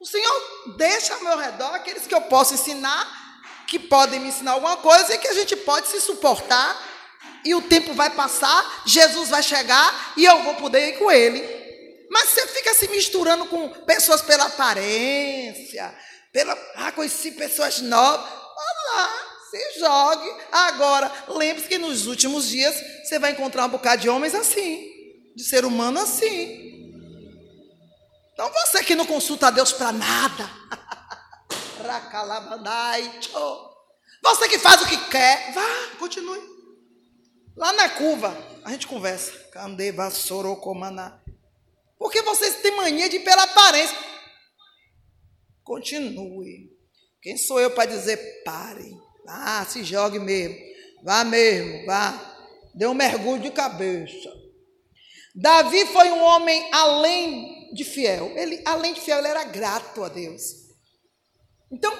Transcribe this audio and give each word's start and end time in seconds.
O 0.00 0.06
Senhor 0.06 0.76
deixa 0.76 1.14
ao 1.14 1.24
meu 1.24 1.36
redor 1.36 1.74
aqueles 1.74 2.06
que 2.06 2.14
eu 2.14 2.20
posso 2.22 2.54
ensinar, 2.54 3.06
que 3.66 3.78
podem 3.78 4.20
me 4.20 4.28
ensinar 4.28 4.52
alguma 4.52 4.76
coisa 4.76 5.14
e 5.14 5.18
que 5.18 5.26
a 5.26 5.34
gente 5.34 5.56
pode 5.56 5.88
se 5.88 6.00
suportar. 6.00 6.86
E 7.44 7.54
o 7.54 7.62
tempo 7.62 7.94
vai 7.94 8.10
passar, 8.10 8.82
Jesus 8.86 9.28
vai 9.28 9.42
chegar 9.42 10.12
e 10.16 10.24
eu 10.24 10.42
vou 10.42 10.54
poder 10.54 10.88
ir 10.88 10.98
com 10.98 11.10
ele. 11.10 11.42
Mas 12.10 12.30
você 12.30 12.46
fica 12.46 12.74
se 12.74 12.88
misturando 12.88 13.46
com 13.46 13.68
pessoas 13.84 14.22
pela 14.22 14.44
aparência, 14.44 15.94
pela. 16.32 16.56
Ah, 16.76 16.92
conheci 16.92 17.32
pessoas 17.32 17.80
novas. 17.80 18.24
Vá 18.28 18.94
lá, 18.94 19.12
se 19.50 19.80
jogue. 19.80 20.42
Agora, 20.52 21.12
lembre-se 21.28 21.68
que 21.68 21.78
nos 21.78 22.06
últimos 22.06 22.48
dias 22.48 22.74
você 23.04 23.18
vai 23.18 23.32
encontrar 23.32 23.66
um 23.66 23.70
bocado 23.70 24.02
de 24.02 24.08
homens 24.08 24.34
assim, 24.34 24.88
de 25.36 25.44
ser 25.44 25.64
humano 25.64 26.00
assim. 26.00 26.67
Então 28.38 28.52
você 28.52 28.84
que 28.84 28.94
não 28.94 29.04
consulta 29.04 29.48
a 29.48 29.50
Deus 29.50 29.72
para 29.72 29.90
nada. 29.90 30.48
Você 34.22 34.48
que 34.48 34.58
faz 34.60 34.80
o 34.82 34.86
que 34.86 34.96
quer, 35.10 35.52
vá, 35.52 35.96
continue. 35.98 36.40
Lá 37.56 37.72
na 37.72 37.88
curva, 37.88 38.36
a 38.64 38.70
gente 38.70 38.86
conversa. 38.86 39.32
Candeva 39.50 40.08
sorocomana. 40.10 41.20
Porque 41.98 42.22
vocês 42.22 42.62
têm 42.62 42.76
mania 42.76 43.08
de 43.08 43.16
ir 43.16 43.24
pela 43.24 43.42
aparência. 43.42 43.96
Continue. 45.64 46.70
Quem 47.20 47.36
sou 47.36 47.58
eu 47.58 47.72
para 47.72 47.90
dizer 47.90 48.42
pare? 48.44 48.96
Ah, 49.26 49.64
se 49.68 49.82
jogue 49.82 50.20
mesmo. 50.20 50.56
Vá 51.02 51.24
mesmo, 51.24 51.86
vá. 51.86 52.14
Dê 52.72 52.86
um 52.86 52.94
mergulho 52.94 53.42
de 53.42 53.50
cabeça. 53.50 54.30
Davi 55.34 55.86
foi 55.86 56.10
um 56.10 56.22
homem 56.22 56.68
além 56.72 57.57
de 57.72 57.84
fiel. 57.84 58.32
Ele, 58.36 58.62
além 58.64 58.94
de 58.94 59.00
fiel, 59.00 59.18
ele 59.18 59.28
era 59.28 59.44
grato 59.44 60.04
a 60.04 60.08
Deus. 60.08 60.42
Então, 61.70 61.92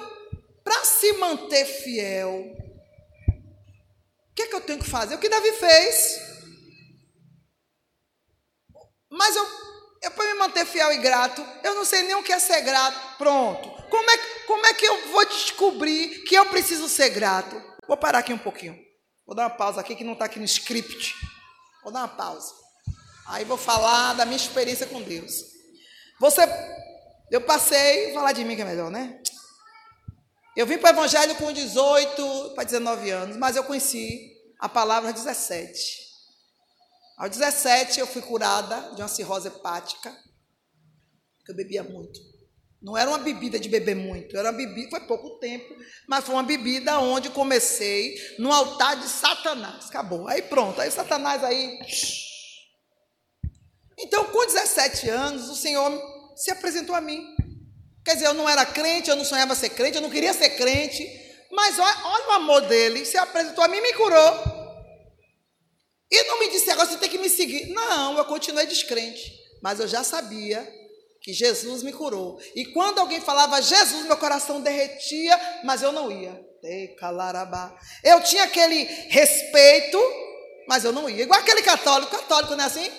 para 0.63 0.83
se 0.83 1.13
manter 1.13 1.65
fiel, 1.65 2.55
o 4.31 4.35
que 4.35 4.43
é 4.43 4.47
que 4.47 4.55
eu 4.55 4.61
tenho 4.61 4.79
que 4.79 4.89
fazer? 4.89 5.15
O 5.15 5.19
que 5.19 5.29
Davi 5.29 5.51
fez. 5.53 6.19
Mas 9.09 9.35
eu, 9.35 9.45
eu 10.03 10.11
para 10.11 10.33
me 10.33 10.39
manter 10.39 10.65
fiel 10.65 10.91
e 10.93 10.97
grato, 10.97 11.45
eu 11.63 11.75
não 11.75 11.83
sei 11.83 12.03
nem 12.03 12.15
o 12.15 12.23
que 12.23 12.31
é 12.31 12.39
ser 12.39 12.61
grato. 12.61 13.17
Pronto. 13.17 13.69
Como 13.89 14.09
é, 14.09 14.17
como 14.45 14.65
é 14.65 14.73
que 14.73 14.85
eu 14.85 15.07
vou 15.09 15.25
descobrir 15.25 16.23
que 16.23 16.35
eu 16.35 16.45
preciso 16.45 16.87
ser 16.87 17.09
grato? 17.09 17.61
Vou 17.87 17.97
parar 17.97 18.19
aqui 18.19 18.31
um 18.31 18.37
pouquinho. 18.37 18.79
Vou 19.25 19.35
dar 19.35 19.43
uma 19.43 19.55
pausa 19.55 19.81
aqui 19.81 19.95
que 19.95 20.03
não 20.03 20.13
está 20.13 20.25
aqui 20.25 20.39
no 20.39 20.45
script. 20.45 21.15
Vou 21.83 21.91
dar 21.91 21.99
uma 21.99 22.07
pausa. 22.07 22.53
Aí 23.27 23.45
vou 23.45 23.57
falar 23.57 24.13
da 24.13 24.25
minha 24.25 24.37
experiência 24.37 24.87
com 24.87 25.01
Deus. 25.01 25.58
Você, 26.19 26.41
eu 27.31 27.41
passei, 27.41 28.13
falar 28.13 28.33
de 28.33 28.43
mim 28.43 28.55
que 28.55 28.61
é 28.61 28.65
melhor, 28.65 28.91
né? 28.91 29.21
Eu 30.55 30.67
vim 30.67 30.77
para 30.77 30.89
o 30.89 30.93
Evangelho 30.93 31.35
com 31.35 31.53
18 31.53 32.53
para 32.55 32.65
19 32.65 33.09
anos, 33.09 33.37
mas 33.37 33.55
eu 33.55 33.63
conheci 33.63 34.35
a 34.59 34.67
palavra 34.67 35.09
aos 35.09 35.23
17. 35.23 36.09
Aos 37.17 37.29
17 37.29 38.01
eu 38.01 38.07
fui 38.07 38.21
curada 38.21 38.93
de 38.95 39.01
uma 39.01 39.07
cirrose 39.07 39.47
hepática, 39.47 40.13
que 41.45 41.51
eu 41.51 41.55
bebia 41.55 41.83
muito. 41.83 42.19
Não 42.81 42.97
era 42.97 43.09
uma 43.09 43.19
bebida 43.19 43.57
de 43.57 43.69
beber 43.69 43.95
muito, 43.95 44.35
era 44.35 44.49
uma 44.49 44.57
bebida, 44.57 44.89
foi 44.89 45.01
pouco 45.01 45.39
tempo, 45.39 45.73
mas 46.07 46.25
foi 46.25 46.35
uma 46.35 46.43
bebida 46.43 46.99
onde 46.99 47.29
comecei 47.29 48.15
no 48.37 48.51
altar 48.51 48.97
de 48.97 49.07
Satanás. 49.07 49.87
Acabou. 49.87 50.27
Aí 50.27 50.41
pronto, 50.41 50.81
aí 50.81 50.91
Satanás 50.91 51.43
aí 51.43 51.79
então, 53.99 54.25
com 54.25 54.45
17 54.45 55.09
anos, 55.09 55.49
o 55.49 55.55
Senhor 55.55 55.91
se 56.35 56.51
apresentou 56.51 56.95
a 56.95 57.01
mim. 57.01 57.35
Quer 58.05 58.13
dizer, 58.13 58.27
eu 58.27 58.33
não 58.33 58.47
era 58.47 58.65
crente, 58.65 59.09
eu 59.09 59.15
não 59.15 59.25
sonhava 59.25 59.55
ser 59.55 59.69
crente, 59.69 59.97
eu 59.97 60.01
não 60.01 60.09
queria 60.09 60.33
ser 60.33 60.51
crente, 60.51 61.05
mas 61.51 61.77
olha, 61.77 61.97
olha 62.05 62.27
o 62.27 62.31
amor 62.31 62.61
dele, 62.61 63.05
se 63.05 63.17
apresentou 63.17 63.63
a 63.63 63.67
mim 63.67 63.77
e 63.77 63.81
me 63.81 63.93
curou. 63.93 64.59
E 66.11 66.23
não 66.23 66.39
me 66.39 66.49
disse 66.49 66.71
agora 66.71 66.89
você 66.89 66.97
tem 66.97 67.09
que 67.09 67.17
me 67.17 67.29
seguir. 67.29 67.67
Não, 67.67 68.17
eu 68.17 68.25
continuei 68.25 68.65
descrente, 68.65 69.31
mas 69.61 69.79
eu 69.79 69.87
já 69.87 70.03
sabia 70.03 70.67
que 71.21 71.33
Jesus 71.33 71.83
me 71.83 71.91
curou. 71.91 72.39
E 72.55 72.65
quando 72.67 72.99
alguém 72.99 73.19
falava 73.19 73.61
Jesus, 73.61 74.05
meu 74.05 74.17
coração 74.17 74.61
derretia, 74.61 75.39
mas 75.63 75.83
eu 75.83 75.91
não 75.91 76.11
ia. 76.11 76.39
Eu 78.03 78.21
tinha 78.21 78.43
aquele 78.43 78.83
respeito, 79.09 79.99
mas 80.67 80.83
eu 80.83 80.91
não 80.91 81.09
ia. 81.09 81.23
Igual 81.23 81.39
aquele 81.39 81.61
católico, 81.61 82.11
católico 82.11 82.55
não 82.55 82.63
é 82.63 82.67
assim? 82.67 82.89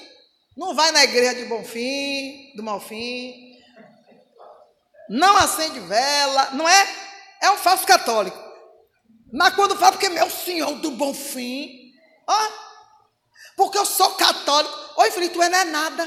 Não 0.61 0.75
vai 0.75 0.93
na 0.93 1.03
igreja 1.03 1.37
de 1.37 1.47
bom 1.47 1.65
fim, 1.65 2.53
do 2.55 2.63
mal 2.63 2.79
fim. 2.79 3.59
Não 5.09 5.35
acende 5.39 5.81
vela, 5.81 6.51
não 6.51 6.69
é? 6.69 6.87
É 7.41 7.51
um 7.51 7.57
falso 7.57 7.87
católico. 7.87 8.39
Mas 9.33 9.55
quando 9.55 9.75
fala 9.79 9.93
porque 9.93 10.05
é 10.05 10.11
meu 10.11 10.29
senhor 10.29 10.75
do 10.75 10.91
bom 10.91 11.15
fim, 11.15 11.95
ó, 12.27 12.49
porque 13.57 13.79
eu 13.79 13.87
sou 13.87 14.11
católico. 14.17 14.77
Oi, 14.99 15.11
filho, 15.11 15.31
tu 15.31 15.39
não 15.39 15.45
é 15.47 15.65
nada. 15.65 16.07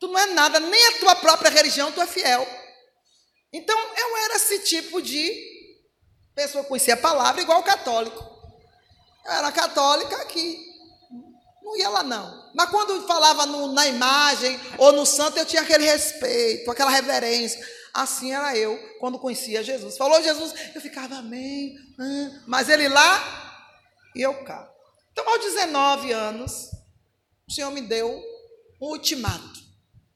Tu 0.00 0.08
não 0.08 0.18
é 0.18 0.26
nada, 0.28 0.58
nem 0.60 0.86
a 0.86 0.98
tua 1.00 1.16
própria 1.16 1.50
religião 1.50 1.92
tu 1.92 2.00
é 2.00 2.06
fiel. 2.06 2.48
Então 3.52 3.78
eu 3.78 4.16
era 4.16 4.36
esse 4.36 4.60
tipo 4.60 5.02
de 5.02 5.76
pessoa 6.34 6.64
que 6.64 6.70
conhecia 6.70 6.94
a 6.94 6.96
palavra 6.96 7.42
igual 7.42 7.62
católico. 7.62 8.24
Eu 9.26 9.30
era 9.30 9.52
católica 9.52 10.24
que 10.24 10.73
não 11.64 11.76
ia 11.78 11.88
lá, 11.88 12.02
não. 12.02 12.50
Mas 12.54 12.68
quando 12.68 13.06
falava 13.06 13.46
no, 13.46 13.72
na 13.72 13.86
imagem 13.86 14.60
ou 14.76 14.92
no 14.92 15.06
santo, 15.06 15.38
eu 15.38 15.46
tinha 15.46 15.62
aquele 15.62 15.84
respeito, 15.84 16.70
aquela 16.70 16.90
reverência. 16.90 17.66
Assim 17.92 18.32
era 18.32 18.56
eu 18.56 18.78
quando 19.00 19.18
conhecia 19.18 19.64
Jesus. 19.64 19.96
Falou 19.96 20.22
Jesus, 20.22 20.52
eu 20.74 20.80
ficava 20.80 21.16
amém. 21.16 21.74
Mas 22.46 22.68
ele 22.68 22.88
lá 22.88 23.64
e 24.14 24.20
eu 24.20 24.44
cá. 24.44 24.70
Então, 25.10 25.26
aos 25.26 25.40
19 25.40 26.12
anos, 26.12 26.70
o 27.48 27.52
Senhor 27.52 27.70
me 27.70 27.80
deu 27.80 28.10
um 28.80 28.88
ultimato. 28.88 29.64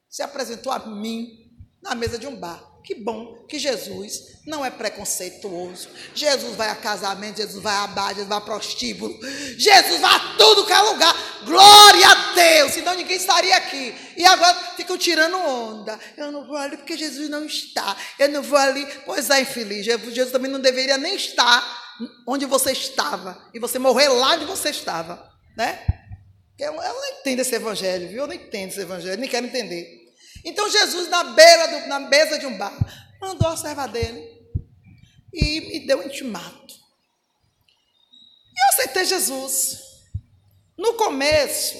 Se 0.08 0.22
apresentou 0.22 0.72
a 0.72 0.80
mim 0.80 1.50
na 1.80 1.94
mesa 1.94 2.18
de 2.18 2.26
um 2.26 2.36
bar. 2.36 2.67
Que 2.84 2.94
bom 2.94 3.44
que 3.46 3.58
Jesus 3.58 4.38
não 4.46 4.64
é 4.64 4.70
preconceituoso. 4.70 5.88
Jesus 6.14 6.56
vai 6.56 6.70
a 6.70 6.74
casamento, 6.74 7.36
Jesus 7.36 7.62
vai 7.62 7.74
a 7.74 7.86
bar, 7.86 8.10
Jesus 8.10 8.28
vai 8.28 8.38
a 8.38 8.40
prostíbulo. 8.40 9.14
Jesus 9.58 10.00
vai 10.00 10.14
a 10.14 10.36
tudo 10.38 10.64
que 10.64 10.72
é 10.72 10.80
lugar. 10.80 11.14
Glória 11.44 12.08
a 12.08 12.32
Deus, 12.34 12.72
senão 12.72 12.94
ninguém 12.94 13.16
estaria 13.16 13.56
aqui. 13.56 13.94
E 14.16 14.24
agora 14.24 14.54
ficam 14.76 14.96
tirando 14.96 15.36
onda. 15.36 15.98
Eu 16.16 16.32
não 16.32 16.46
vou 16.46 16.56
ali 16.56 16.76
porque 16.78 16.96
Jesus 16.96 17.28
não 17.28 17.44
está. 17.44 17.96
Eu 18.18 18.28
não 18.30 18.42
vou 18.42 18.58
ali. 18.58 18.86
Pois 19.04 19.28
é, 19.28 19.40
infeliz. 19.40 19.84
Jesus 19.84 20.30
também 20.30 20.50
não 20.50 20.60
deveria 20.60 20.96
nem 20.96 21.14
estar 21.14 21.62
onde 22.26 22.46
você 22.46 22.72
estava. 22.72 23.38
E 23.52 23.58
você 23.58 23.78
morrer 23.78 24.08
lá 24.08 24.34
onde 24.34 24.46
você 24.46 24.70
estava. 24.70 25.30
Né? 25.56 25.78
Eu, 26.58 26.74
eu 26.74 26.94
não 26.94 27.06
entendo 27.06 27.40
esse 27.40 27.54
evangelho, 27.54 28.08
viu? 28.08 28.22
Eu 28.22 28.26
não 28.26 28.34
entendo 28.34 28.70
esse 28.70 28.80
evangelho, 28.80 29.20
nem 29.20 29.28
quero 29.28 29.46
entender. 29.46 29.97
Então 30.48 30.68
Jesus, 30.70 31.08
na 31.08 31.24
beira 31.24 31.66
do, 31.68 31.88
na 31.88 32.00
mesa 32.00 32.38
de 32.38 32.46
um 32.46 32.56
bar, 32.56 32.74
mandou 33.20 33.48
a 33.48 33.56
serva 33.56 33.86
dele 33.86 34.38
e 35.32 35.60
me 35.60 35.86
deu 35.86 35.98
um 35.98 36.04
intimato. 36.04 36.74
E 38.54 38.60
eu 38.60 38.68
aceitei 38.72 39.04
Jesus. 39.04 39.78
No 40.76 40.94
começo, 40.94 41.76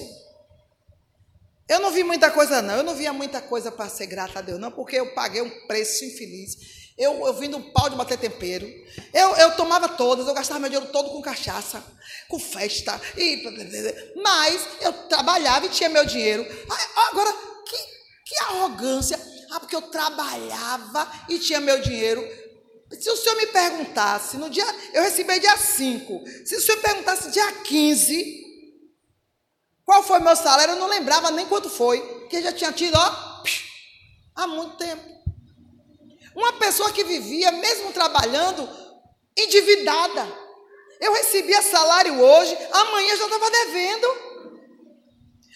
eu 1.67 1.79
não 1.79 1.91
vi 1.91 2.03
muita 2.03 2.29
coisa, 2.29 2.61
não. 2.61 2.75
Eu 2.75 2.83
não 2.83 2.95
via 2.95 3.11
muita 3.11 3.41
coisa 3.41 3.71
para 3.71 3.89
ser 3.89 4.05
grata 4.05 4.39
a 4.39 4.41
Deus, 4.41 4.59
não, 4.59 4.71
porque 4.71 4.97
eu 4.97 5.13
paguei 5.13 5.41
um 5.41 5.67
preço 5.67 6.05
infeliz. 6.05 6.79
Eu, 6.97 7.25
eu 7.25 7.33
vim 7.33 7.53
um 7.55 7.71
pau 7.71 7.89
de 7.89 7.95
bater 7.95 8.17
tempero. 8.19 8.67
Eu, 9.13 9.35
eu 9.37 9.55
tomava 9.55 9.87
todas, 9.87 10.27
eu 10.27 10.33
gastava 10.33 10.59
meu 10.59 10.69
dinheiro 10.69 10.91
todo 10.91 11.11
com 11.11 11.21
cachaça, 11.21 11.81
com 12.27 12.37
festa. 12.37 12.99
E, 13.17 13.41
mas 14.21 14.67
eu 14.81 14.91
trabalhava 15.07 15.65
e 15.65 15.69
tinha 15.69 15.89
meu 15.89 16.05
dinheiro. 16.05 16.45
Agora, 17.09 17.48
que 18.29 18.43
arrogância! 18.43 19.19
Ah, 19.49 19.59
porque 19.59 19.75
eu 19.75 19.81
trabalhava 19.81 21.11
e 21.27 21.39
tinha 21.39 21.59
meu 21.59 21.81
dinheiro. 21.81 22.21
Se 22.99 23.09
o 23.09 23.17
senhor 23.17 23.35
me 23.35 23.47
perguntasse, 23.47 24.37
no 24.37 24.51
dia. 24.51 24.65
Eu 24.93 25.01
recebi 25.01 25.39
dia 25.39 25.57
5. 25.57 26.23
Se 26.45 26.55
o 26.55 26.61
senhor 26.61 26.79
perguntasse 26.79 27.31
dia 27.31 27.51
15, 27.51 28.45
qual 29.83 30.03
foi 30.03 30.19
meu 30.19 30.35
salário, 30.35 30.75
eu 30.75 30.79
não 30.79 30.87
lembrava 30.87 31.31
nem 31.31 31.47
quanto 31.47 31.71
foi. 31.71 31.99
Porque 32.19 32.39
já 32.43 32.53
tinha 32.53 32.71
tido, 32.71 32.95
ó, 32.95 33.43
há 34.35 34.45
muito 34.45 34.77
tempo. 34.77 35.03
Uma 36.35 36.53
pessoa 36.53 36.91
que 36.91 37.03
vivia, 37.03 37.51
mesmo 37.51 37.91
trabalhando, 37.91 38.69
endividada. 39.35 40.27
Eu 41.01 41.13
recebia 41.13 41.63
salário 41.63 42.21
hoje, 42.21 42.55
amanhã 42.71 43.17
já 43.17 43.25
estava 43.25 43.49
devendo. 43.49 44.28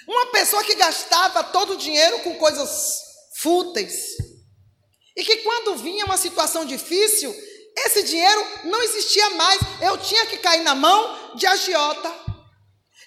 Uma 0.08 0.28
pessoa 0.28 0.64
que 0.64 0.76
gastava 0.76 1.44
todo 1.44 1.74
o 1.74 1.78
dinheiro 1.78 2.20
com 2.20 2.36
coisas 2.36 3.02
fúteis. 3.38 4.18
E 5.16 5.24
que 5.24 5.38
quando 5.38 5.76
vinha 5.78 6.06
uma 6.06 6.18
situação 6.18 6.66
difícil, 6.66 7.34
esse 7.78 8.04
dinheiro 8.04 8.46
não 8.66 8.82
existia 8.82 9.30
mais. 9.32 9.60
Eu 9.82 9.98
tinha 9.98 10.26
que 10.26 10.38
cair 10.38 10.64
na 10.64 10.76
mão 10.76 11.36
de 11.36 11.46
agiota. 11.46 12.12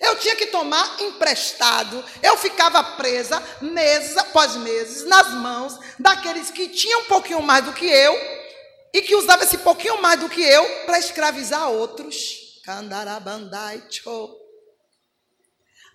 Eu 0.01 0.17
tinha 0.19 0.37
que 0.37 0.47
tomar 0.47 1.01
emprestado. 1.01 2.05
Eu 2.23 2.37
ficava 2.37 2.83
presa 2.83 3.43
meses 3.61 4.17
após 4.17 4.57
meses 4.57 5.05
nas 5.07 5.33
mãos 5.35 5.79
daqueles 5.99 6.51
que 6.51 6.69
tinham 6.69 7.01
um 7.01 7.07
pouquinho 7.07 7.43
mais 7.43 7.65
do 7.65 7.73
que 7.73 7.87
eu 7.87 8.15
e 8.93 9.03
que 9.03 9.15
usavam 9.15 9.45
esse 9.45 9.59
pouquinho 9.59 10.01
mais 10.01 10.21
do 10.21 10.29
que 10.29 10.43
eu 10.43 10.65
para 10.87 10.99
escravizar 10.99 11.71
outros. 11.71 12.47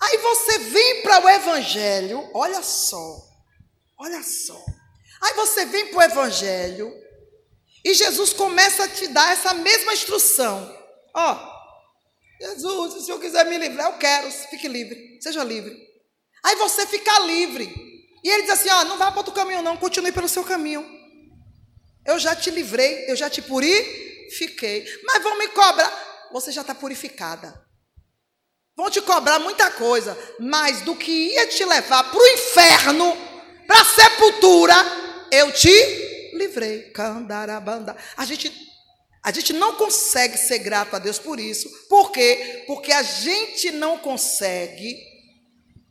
Aí 0.02 0.18
você 0.18 0.58
vem 0.58 1.04
para 1.04 1.24
o 1.24 1.30
evangelho, 1.30 2.30
olha 2.34 2.64
só. 2.64 3.22
Olha 3.98 4.24
só. 4.24 4.60
Aí 5.22 5.34
você 5.36 5.66
vem 5.66 5.88
para 5.88 6.00
o 6.00 6.02
evangelho 6.02 6.92
e 7.86 7.94
Jesus 7.94 8.34
começa 8.34 8.86
a 8.86 8.88
te 8.88 9.08
dar 9.08 9.32
essa 9.32 9.54
mesma 9.54 9.94
instrução. 9.94 10.76
Ó, 11.14 11.52
Jesus, 12.40 12.94
se 12.94 13.00
o 13.00 13.02
Senhor 13.04 13.20
quiser 13.20 13.46
me 13.46 13.58
livrar, 13.60 13.92
eu 13.92 13.98
quero, 14.00 14.32
fique 14.32 14.68
livre, 14.68 15.20
seja 15.22 15.44
livre. 15.44 15.78
Aí 16.44 16.56
você 16.56 16.88
fica 16.88 17.20
livre. 17.20 17.72
E 18.24 18.30
ele 18.30 18.44
diz 18.44 18.52
assim: 18.52 18.70
ó, 18.70 18.84
não 18.84 18.98
vá 18.98 19.12
para 19.12 19.20
outro 19.20 19.34
caminho, 19.34 19.62
não, 19.62 19.78
continue 19.78 20.12
pelo 20.12 20.28
seu 20.28 20.44
caminho. 20.44 20.84
Eu 22.04 22.18
já 22.18 22.36
te 22.36 22.50
livrei, 22.50 23.06
eu 23.08 23.16
já 23.16 23.30
te 23.30 23.42
purifiquei. 23.44 24.86
Mas 25.04 25.22
vão 25.22 25.38
me 25.38 25.48
cobrar. 25.50 26.30
Você 26.32 26.52
já 26.52 26.62
está 26.62 26.74
purificada. 26.74 27.71
Vão 28.76 28.90
te 28.90 29.02
cobrar 29.02 29.40
muita 29.40 29.70
coisa, 29.72 30.18
mas 30.40 30.82
do 30.82 30.96
que 30.96 31.12
ia 31.12 31.48
te 31.48 31.64
levar 31.66 32.04
para 32.10 32.20
o 32.20 32.28
inferno, 32.28 33.18
para 33.68 33.82
a 33.82 33.86
sepultura, 33.86 34.76
eu 35.32 35.52
te 35.52 36.32
livrei. 36.34 36.92
Candarabanda. 36.92 37.96
A 38.18 38.26
gente 38.26 38.72
a 39.24 39.32
gente 39.32 39.54
não 39.54 39.76
consegue 39.76 40.36
ser 40.36 40.60
grato 40.60 40.96
a 40.96 41.00
Deus 41.00 41.20
por 41.20 41.40
isso. 41.40 41.70
Por 41.88 42.12
quê? 42.12 42.64
Porque 42.66 42.92
a 42.92 43.04
gente 43.04 43.72
não 43.72 44.00
consegue 44.00 44.98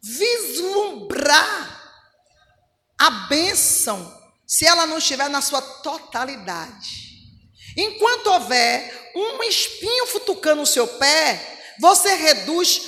vislumbrar 0.03 1.79
a 2.99 3.11
bênção 3.29 4.19
se 4.47 4.67
ela 4.67 4.85
não 4.85 4.99
estiver 4.99 5.29
na 5.29 5.41
sua 5.41 5.63
totalidade. 5.63 7.11
Enquanto 7.77 8.27
houver 8.27 9.13
um 9.15 9.43
espinho 9.45 10.07
futucando 10.07 10.63
o 10.63 10.67
seu 10.67 10.89
pé, 10.89 11.60
você 11.81 12.15
reduz 12.15 12.83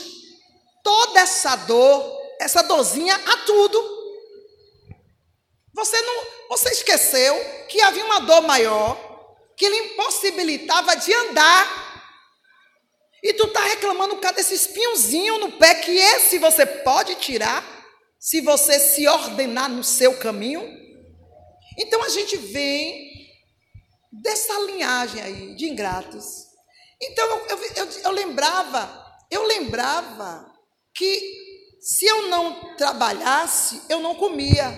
toda 0.84 1.20
essa 1.20 1.56
dor, 1.56 2.20
essa 2.38 2.62
dorzinha 2.62 3.14
a 3.14 3.36
tudo. 3.38 4.02
Você 5.74 6.00
não, 6.02 6.24
você 6.50 6.68
esqueceu 6.70 7.34
que 7.68 7.80
havia 7.80 8.04
uma 8.04 8.20
dor 8.20 8.42
maior 8.42 9.10
que 9.56 9.68
lhe 9.68 9.76
impossibilitava 9.76 10.94
de 10.96 11.12
andar. 11.12 11.80
E 13.22 13.32
tu 13.32 13.46
está 13.46 13.60
reclamando 13.60 14.16
por 14.16 14.20
causa 14.20 14.36
desse 14.36 14.54
espinhozinho 14.54 15.38
no 15.38 15.52
pé, 15.52 15.76
que 15.76 15.92
esse 15.92 16.38
você 16.38 16.66
pode 16.66 17.14
tirar 17.14 17.64
se 18.18 18.40
você 18.40 18.78
se 18.78 19.06
ordenar 19.08 19.70
no 19.70 19.82
seu 19.82 20.18
caminho. 20.18 20.62
Então 21.78 22.02
a 22.02 22.08
gente 22.08 22.36
vem 22.36 23.10
dessa 24.12 24.52
linhagem 24.60 25.22
aí 25.22 25.54
de 25.54 25.66
ingratos. 25.66 26.51
Então 27.02 27.28
eu, 27.48 27.58
eu, 27.76 27.88
eu, 28.04 28.10
lembrava, 28.12 29.18
eu 29.28 29.42
lembrava 29.44 30.48
que 30.94 31.20
se 31.80 32.06
eu 32.06 32.28
não 32.28 32.76
trabalhasse, 32.76 33.82
eu 33.88 33.98
não 33.98 34.14
comia. 34.14 34.72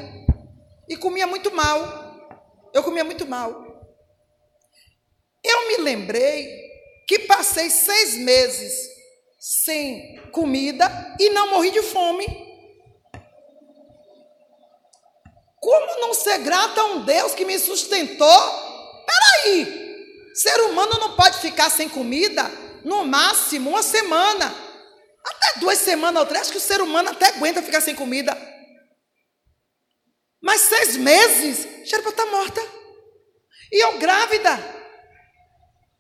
E 0.89 0.97
comia 0.97 1.27
muito 1.27 1.55
mal. 1.55 2.31
Eu 2.73 2.83
comia 2.83 3.05
muito 3.05 3.27
mal. 3.27 3.63
Eu 5.45 5.69
me 5.69 5.77
lembrei 5.77 6.49
que 7.07 7.19
passei 7.21 7.69
seis 7.69 8.15
meses 8.15 8.73
sem 9.39 10.17
comida 10.33 11.15
e 11.21 11.29
não 11.29 11.51
morri 11.51 11.71
de 11.71 11.83
fome. 11.83 12.25
Como 15.61 16.01
não 16.01 16.15
ser 16.15 16.39
grata 16.39 16.81
a 16.81 16.85
um 16.87 17.05
Deus 17.05 17.35
que 17.35 17.45
me 17.45 17.59
sustentou? 17.59 19.05
Peraí, 19.05 19.84
ser 20.35 20.61
humano 20.63 20.99
não 20.99 21.17
pode 21.17 21.39
ficar 21.39 21.71
sem 21.71 21.89
comida 21.89 22.43
no 22.85 23.05
máximo 23.05 23.71
uma 23.71 23.83
semana, 23.83 24.55
até 25.25 25.59
duas 25.61 25.79
semanas 25.79 26.23
ou 26.23 26.29
três, 26.29 26.43
acho 26.43 26.53
que 26.53 26.59
o 26.59 26.61
ser 26.61 26.83
humano 26.83 27.11
até 27.11 27.29
aguenta 27.29 27.63
ficar 27.63 27.81
sem 27.81 27.95
comida. 27.95 28.37
Mas 30.43 30.61
seis 30.61 30.97
meses, 30.97 31.89
já 31.89 31.97
era 31.97 32.03
para 32.03 32.11
estar 32.11 32.27
morta. 32.27 32.61
E 33.73 33.83
eu 33.83 33.99
grávida. 33.99 34.57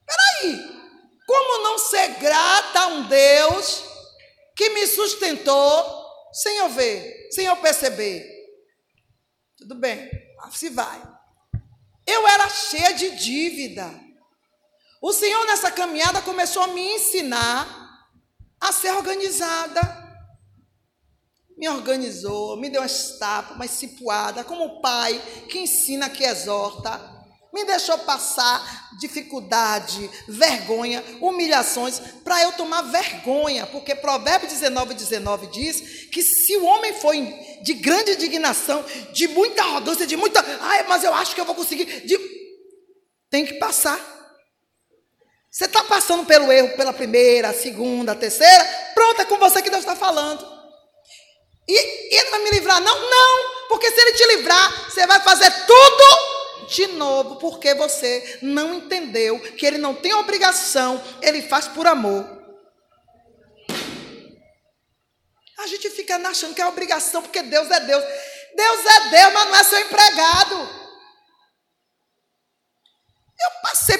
Peraí, 0.06 0.75
como 1.26 1.62
não 1.62 1.78
ser 1.78 2.08
grata 2.19 2.81
a 2.81 2.86
um 2.88 3.08
Deus 3.08 3.82
que 4.54 4.69
me 4.70 4.86
sustentou 4.86 6.04
sem 6.32 6.58
eu 6.58 6.69
ver, 6.69 7.28
sem 7.31 7.46
eu 7.46 7.56
perceber? 7.56 8.22
Tudo 9.56 9.76
bem, 9.76 10.10
se 10.52 10.69
vai. 10.69 11.02
Eu 12.06 12.28
era 12.28 12.50
cheia 12.50 12.92
de 12.92 13.12
dívida. 13.16 14.04
O 15.06 15.12
Senhor 15.12 15.45
nessa 15.45 15.71
caminhada 15.71 16.23
começou 16.23 16.62
a 16.62 16.69
me 16.69 16.81
ensinar 16.95 18.09
a 18.59 18.73
ser 18.73 18.91
organizada. 18.93 20.03
Me 21.59 21.69
organizou, 21.69 22.56
me 22.56 22.71
deu 22.71 22.81
umas 22.81 23.19
tapas, 23.19 23.55
uma 23.55 23.69
cipuada, 23.69 24.43
como 24.43 24.65
o 24.65 24.81
pai 24.81 25.21
que 25.51 25.59
ensina, 25.59 26.09
que 26.09 26.25
exorta 26.25 27.12
me 27.53 27.65
deixou 27.65 27.99
passar 27.99 28.97
dificuldade, 28.99 30.11
vergonha, 30.27 31.05
humilhações, 31.21 32.01
para 32.25 32.43
eu 32.43 32.53
tomar 32.53 32.83
vergonha, 32.83 33.67
porque 33.67 33.95
Provérbio 33.95 34.49
19, 34.49 34.95
19 34.95 35.47
diz 35.49 36.06
que 36.11 36.23
se 36.23 36.56
o 36.56 36.65
homem 36.65 36.95
for 36.95 37.15
de 37.62 37.75
grande 37.75 38.12
indignação, 38.12 38.83
de 39.12 39.29
muita 39.29 39.62
arrogância, 39.62 40.06
de 40.06 40.17
muita, 40.17 40.43
ai, 40.62 40.85
mas 40.89 41.05
eu 41.05 41.15
acho 41.15 41.35
que 41.35 41.41
eu 41.41 41.45
vou 41.45 41.55
conseguir, 41.55 41.85
de... 42.06 42.19
tem 43.31 43.45
que 43.45 43.55
passar. 43.55 44.13
Você 45.55 45.67
está 45.67 45.85
passando 45.85 46.27
pelo 46.27 46.51
erro 46.51 46.77
pela 46.77 46.93
primeira, 46.93 47.53
segunda, 47.53 48.12
terceira, 48.12 48.65
pronto, 48.93 49.23
é 49.23 49.25
com 49.25 49.39
você 49.39 49.62
que 49.62 49.71
Deus 49.71 49.85
está 49.85 49.95
falando. 49.95 50.45
E 51.69 52.17
ele 52.17 52.31
vai 52.31 52.41
me 52.41 52.51
livrar? 52.51 52.81
Não, 52.81 53.01
não, 53.09 53.69
porque 53.69 53.89
se 53.89 54.01
ele 54.01 54.15
te 54.15 54.27
livrar, 54.35 54.91
você 54.91 55.06
vai 55.06 55.21
fazer 55.21 55.49
tudo 55.65 56.67
de 56.67 56.89
novo, 56.89 57.37
porque 57.37 57.73
você 57.73 58.41
não 58.43 58.75
entendeu 58.75 59.39
que 59.39 59.65
ele 59.65 59.79
não 59.79 59.95
tem 59.95 60.12
obrigação, 60.15 61.01
ele 61.23 61.41
faz 61.41 61.69
por 61.69 61.87
amor. 61.87 62.27
A 65.59 65.69
gente 65.69 65.89
fica 65.89 66.17
achando 66.17 66.53
que 66.53 66.62
é 66.62 66.67
obrigação, 66.67 67.23
porque 67.23 67.43
Deus 67.45 67.71
é 67.71 67.79
Deus. 67.79 68.05
Deus 68.56 68.87
é 68.87 69.01
Deus, 69.11 69.33
mas 69.33 69.49
não 69.49 69.56
é 69.56 69.62
seu 69.62 69.79
empregado. 69.79 70.85
Eu 73.45 73.51
passei 73.62 73.99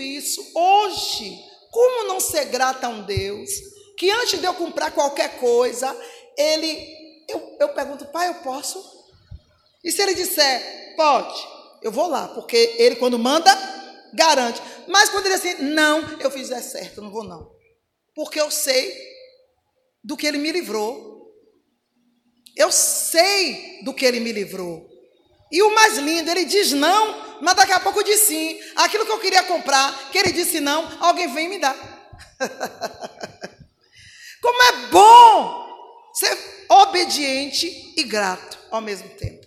isso. 0.00 0.40
Hoje, 0.54 1.38
como 1.70 2.08
não 2.08 2.20
ser 2.20 2.46
grata 2.46 2.86
a 2.86 2.90
um 2.90 3.02
Deus 3.02 3.50
que 3.96 4.10
antes 4.10 4.40
de 4.40 4.46
eu 4.46 4.54
comprar 4.54 4.92
qualquer 4.92 5.38
coisa, 5.38 5.94
ele. 6.36 6.98
Eu, 7.28 7.56
eu 7.60 7.68
pergunto, 7.70 8.06
pai, 8.06 8.28
eu 8.28 8.34
posso? 8.36 8.82
E 9.84 9.92
se 9.92 10.02
ele 10.02 10.14
disser, 10.14 10.94
pode, 10.96 11.46
eu 11.82 11.92
vou 11.92 12.06
lá, 12.08 12.28
porque 12.28 12.56
ele, 12.78 12.96
quando 12.96 13.18
manda, 13.18 13.50
garante. 14.12 14.60
Mas 14.88 15.10
quando 15.10 15.26
ele 15.26 15.38
diz 15.38 15.44
assim, 15.44 15.62
não, 15.62 16.18
eu 16.18 16.30
fiz 16.30 16.50
é 16.50 16.60
certo, 16.60 17.00
não 17.00 17.10
vou 17.10 17.24
não. 17.24 17.50
Porque 18.14 18.40
eu 18.40 18.50
sei 18.50 18.92
do 20.02 20.16
que 20.16 20.26
ele 20.26 20.38
me 20.38 20.50
livrou. 20.50 21.30
Eu 22.56 22.72
sei 22.72 23.82
do 23.84 23.94
que 23.94 24.04
ele 24.04 24.20
me 24.20 24.32
livrou. 24.32 24.89
E 25.50 25.62
o 25.62 25.74
mais 25.74 25.98
lindo, 25.98 26.30
ele 26.30 26.44
diz 26.44 26.72
não, 26.72 27.38
mas 27.40 27.54
daqui 27.54 27.72
a 27.72 27.80
pouco 27.80 28.04
diz 28.04 28.20
sim. 28.20 28.60
Aquilo 28.76 29.04
que 29.04 29.12
eu 29.12 29.18
queria 29.18 29.42
comprar, 29.42 30.10
que 30.10 30.18
ele 30.18 30.32
disse 30.32 30.60
não, 30.60 30.88
alguém 31.00 31.32
vem 31.32 31.48
me 31.48 31.58
dá. 31.58 31.74
Como 34.40 34.62
é 34.62 34.72
bom 34.90 35.68
ser 36.14 36.38
obediente 36.68 37.94
e 37.96 38.04
grato 38.04 38.58
ao 38.70 38.80
mesmo 38.80 39.08
tempo. 39.10 39.46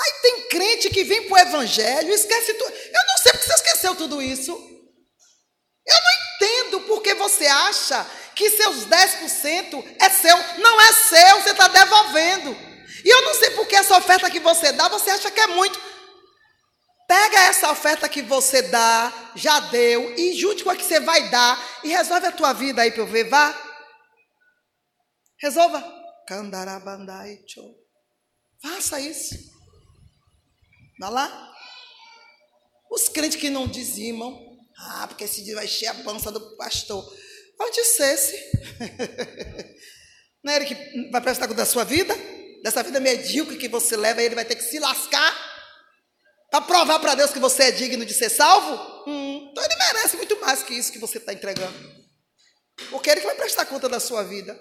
Aí 0.00 0.12
tem 0.22 0.48
crente 0.48 0.90
que 0.90 1.04
vem 1.04 1.28
para 1.28 1.34
o 1.34 1.38
evangelho 1.38 2.12
esquece 2.12 2.54
tudo. 2.54 2.70
Eu 2.70 3.06
não 3.06 3.18
sei 3.18 3.32
porque 3.32 3.46
você 3.46 3.54
esqueceu 3.54 3.94
tudo 3.96 4.22
isso. 4.22 4.52
Eu 4.52 5.94
não 5.94 6.36
entendo 6.36 6.80
porque 6.82 7.14
você 7.14 7.46
acha 7.46 8.06
que 8.34 8.50
seus 8.50 8.86
10% 8.86 9.96
é 10.00 10.08
seu. 10.08 10.36
Não 10.58 10.80
é 10.80 10.92
seu, 10.92 11.42
você 11.42 11.50
está 11.50 11.66
devolvendo. 11.66 12.67
E 13.04 13.08
eu 13.08 13.22
não 13.22 13.34
sei 13.34 13.50
porque 13.50 13.76
essa 13.76 13.96
oferta 13.96 14.30
que 14.30 14.40
você 14.40 14.72
dá, 14.72 14.88
você 14.88 15.10
acha 15.10 15.30
que 15.30 15.40
é 15.40 15.46
muito. 15.48 15.80
Pega 17.06 17.38
essa 17.44 17.70
oferta 17.70 18.08
que 18.08 18.20
você 18.20 18.62
dá, 18.62 19.32
já 19.34 19.60
deu, 19.60 20.14
e 20.18 20.34
junte 20.34 20.62
com 20.62 20.70
a 20.70 20.76
que 20.76 20.84
você 20.84 21.00
vai 21.00 21.30
dar, 21.30 21.80
e 21.82 21.88
resolve 21.88 22.26
a 22.26 22.32
tua 22.32 22.52
vida 22.52 22.82
aí 22.82 22.90
para 22.90 23.00
eu 23.00 23.06
ver, 23.06 23.24
vá. 23.24 23.56
Resolva. 25.40 25.80
Faça 28.60 29.00
isso. 29.00 29.34
Vai 30.98 31.10
lá. 31.10 31.54
Os 32.90 33.08
crentes 33.08 33.40
que 33.40 33.48
não 33.48 33.66
dizimam, 33.66 34.38
ah, 34.76 35.06
porque 35.08 35.24
esse 35.24 35.42
dia 35.42 35.54
vai 35.54 35.64
encher 35.64 35.86
a 35.86 35.94
pança 35.94 36.30
do 36.30 36.56
pastor. 36.56 37.04
Onde 37.60 37.82
dissesse. 37.82 38.36
Não 40.42 40.52
é 40.52 40.56
ele 40.56 40.66
que 40.66 41.10
vai 41.10 41.20
prestar 41.20 41.48
conta 41.48 41.58
da 41.58 41.66
sua 41.66 41.84
vida? 41.84 42.14
Dessa 42.62 42.82
vida 42.82 43.00
medíocre 43.00 43.56
que 43.56 43.68
você 43.68 43.96
leva, 43.96 44.22
ele 44.22 44.34
vai 44.34 44.44
ter 44.44 44.56
que 44.56 44.62
se 44.62 44.78
lascar 44.78 45.48
para 46.50 46.62
provar 46.62 46.98
para 46.98 47.14
Deus 47.14 47.30
que 47.30 47.38
você 47.38 47.64
é 47.64 47.70
digno 47.70 48.04
de 48.04 48.14
ser 48.14 48.30
salvo? 48.30 48.74
Hum, 49.06 49.48
então 49.50 49.64
ele 49.64 49.76
merece 49.76 50.16
muito 50.16 50.40
mais 50.40 50.62
que 50.62 50.74
isso 50.74 50.92
que 50.92 50.98
você 50.98 51.18
está 51.18 51.32
entregando. 51.32 51.74
Porque 52.90 53.10
ele 53.10 53.20
que 53.20 53.26
vai 53.26 53.36
prestar 53.36 53.66
conta 53.66 53.88
da 53.88 54.00
sua 54.00 54.22
vida. 54.22 54.58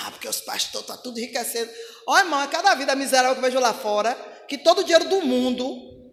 Ah, 0.00 0.10
porque 0.10 0.28
os 0.28 0.40
pastores 0.40 0.64
estão 0.64 0.82
tá 0.82 1.02
tudo 1.02 1.18
enriquecendo. 1.18 1.70
Olha, 2.06 2.24
irmão, 2.24 2.42
é 2.42 2.46
cada 2.46 2.74
vida 2.74 2.94
miserável 2.94 3.32
que 3.32 3.38
eu 3.38 3.50
vejo 3.50 3.58
lá 3.58 3.72
fora, 3.72 4.14
que 4.46 4.58
todo 4.58 4.80
o 4.80 4.84
dinheiro 4.84 5.08
do 5.08 5.22
mundo, 5.22 6.12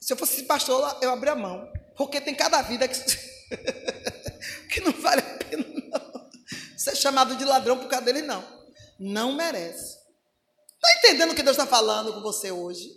se 0.00 0.12
eu 0.12 0.16
fosse 0.16 0.42
pastor, 0.44 0.98
eu 1.02 1.10
abria 1.10 1.32
a 1.32 1.36
mão. 1.36 1.70
Porque 1.96 2.20
tem 2.20 2.34
cada 2.34 2.62
vida 2.62 2.88
que, 2.88 2.98
que 4.72 4.80
não 4.80 4.92
vale 4.92 5.20
a 5.20 5.44
pena, 5.44 5.64
não. 5.66 6.30
Ser 6.78 6.96
chamado 6.96 7.36
de 7.36 7.44
ladrão 7.44 7.78
por 7.78 7.88
causa 7.88 8.06
dele, 8.06 8.22
não. 8.22 8.42
Não 8.98 9.34
merece. 9.34 9.99
Está 10.82 10.98
entendendo 10.98 11.32
o 11.32 11.34
que 11.34 11.42
Deus 11.42 11.56
está 11.56 11.66
falando 11.66 12.14
com 12.14 12.22
você 12.22 12.50
hoje? 12.50 12.88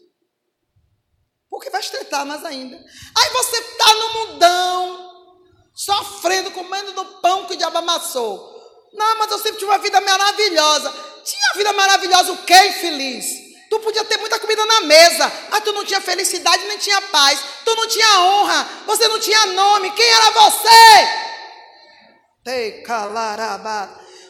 Porque 1.50 1.70
vai 1.70 1.82
estreitar 1.82 2.26
mais 2.26 2.44
ainda. 2.46 2.78
Aí 2.78 3.30
você 3.30 3.58
está 3.58 3.94
no 3.96 4.14
mundão, 4.14 5.34
sofrendo, 5.76 6.52
comendo 6.52 6.94
do 6.94 7.06
pão 7.20 7.46
que 7.46 7.54
o 7.54 7.58
diabo 7.58 7.78
amassou. 7.78 8.54
Não, 8.94 9.18
mas 9.18 9.32
eu 9.32 9.38
sempre 9.38 9.60
tive 9.60 9.70
uma 9.70 9.80
vida 9.80 10.00
maravilhosa. 10.00 10.94
Tinha 11.26 11.54
vida 11.56 11.74
maravilhosa 11.74 12.32
o 12.32 12.38
quê, 12.44 12.68
infeliz? 12.68 13.26
Tu 13.70 13.80
podia 13.80 14.06
ter 14.06 14.18
muita 14.18 14.40
comida 14.40 14.66
na 14.66 14.82
mesa, 14.82 15.32
mas 15.50 15.64
tu 15.64 15.74
não 15.74 15.84
tinha 15.84 16.00
felicidade 16.00 16.64
nem 16.68 16.78
tinha 16.78 17.02
paz. 17.02 17.40
Tu 17.66 17.76
não 17.76 17.88
tinha 17.88 18.20
honra, 18.22 18.70
você 18.86 19.08
não 19.08 19.20
tinha 19.20 19.46
nome. 19.48 19.92
Quem 19.92 20.08
era 20.08 20.30
você? 20.32 21.08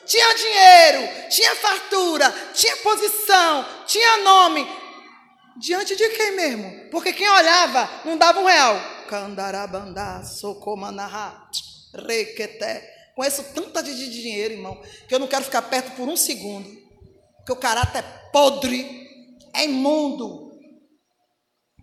Tinha 0.05 0.35
dinheiro, 0.35 1.29
tinha 1.29 1.55
fartura, 1.55 2.29
tinha 2.53 2.77
posição, 2.77 3.65
tinha 3.85 4.17
nome. 4.17 4.67
Diante 5.57 5.95
de 5.95 6.09
quem 6.09 6.31
mesmo? 6.35 6.89
Porque 6.89 7.13
quem 7.13 7.29
olhava 7.29 7.89
não 8.03 8.17
dava 8.17 8.39
um 8.39 8.45
real. 8.45 8.75
Candarabandá, 9.07 10.23
socomanahá, 10.23 11.49
requeté. 12.07 12.91
Conheço 13.15 13.43
tanta 13.53 13.83
de 13.83 13.93
dinheiro, 14.09 14.55
irmão, 14.55 14.81
que 15.07 15.13
eu 15.13 15.19
não 15.19 15.27
quero 15.27 15.45
ficar 15.45 15.61
perto 15.63 15.91
por 15.95 16.07
um 16.09 16.17
segundo. 16.17 16.67
Porque 17.37 17.51
o 17.51 17.55
caráter 17.55 17.99
é 17.99 18.29
podre, 18.31 19.07
é 19.53 19.65
imundo. 19.65 20.51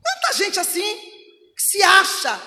Tanta 0.03 0.37
gente 0.37 0.59
assim 0.59 0.97
que 1.57 1.62
se 1.62 1.83
acha. 1.83 2.41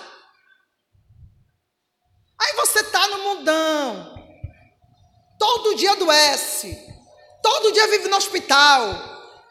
Aí 2.41 2.53
você 2.57 2.79
está 2.79 3.07
no 3.07 3.19
mundão. 3.19 4.12
Todo 5.43 5.75
dia 5.75 5.91
adoece. 5.91 6.79
Todo 7.41 7.73
dia 7.73 7.85
vive 7.87 8.07
no 8.07 8.15
hospital. 8.15 8.95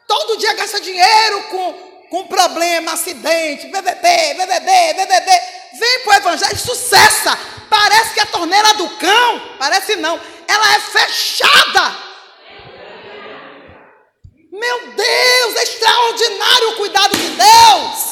Todo 0.08 0.38
dia 0.38 0.54
gasta 0.54 0.80
dinheiro 0.80 1.42
com, 1.50 1.72
com 2.08 2.26
problema, 2.28 2.94
acidente, 2.94 3.66
BBB, 3.66 4.34
BBB, 4.34 4.94
BBB. 4.94 5.30
Vem 5.74 6.00
para 6.02 6.12
o 6.12 6.16
evangelho, 6.16 6.58
sucessa. 6.58 7.38
Parece 7.68 8.14
que 8.14 8.20
a 8.20 8.26
torneira 8.26 8.72
do 8.72 8.88
cão, 8.96 9.56
parece 9.58 9.96
não, 9.96 10.18
ela 10.48 10.74
é 10.76 10.80
fechada. 10.80 11.96
Meu 14.50 14.86
Deus, 14.92 15.56
é 15.56 15.62
extraordinário 15.62 16.70
o 16.70 16.76
cuidado 16.76 17.18
de 17.18 17.28
Deus. 17.28 18.11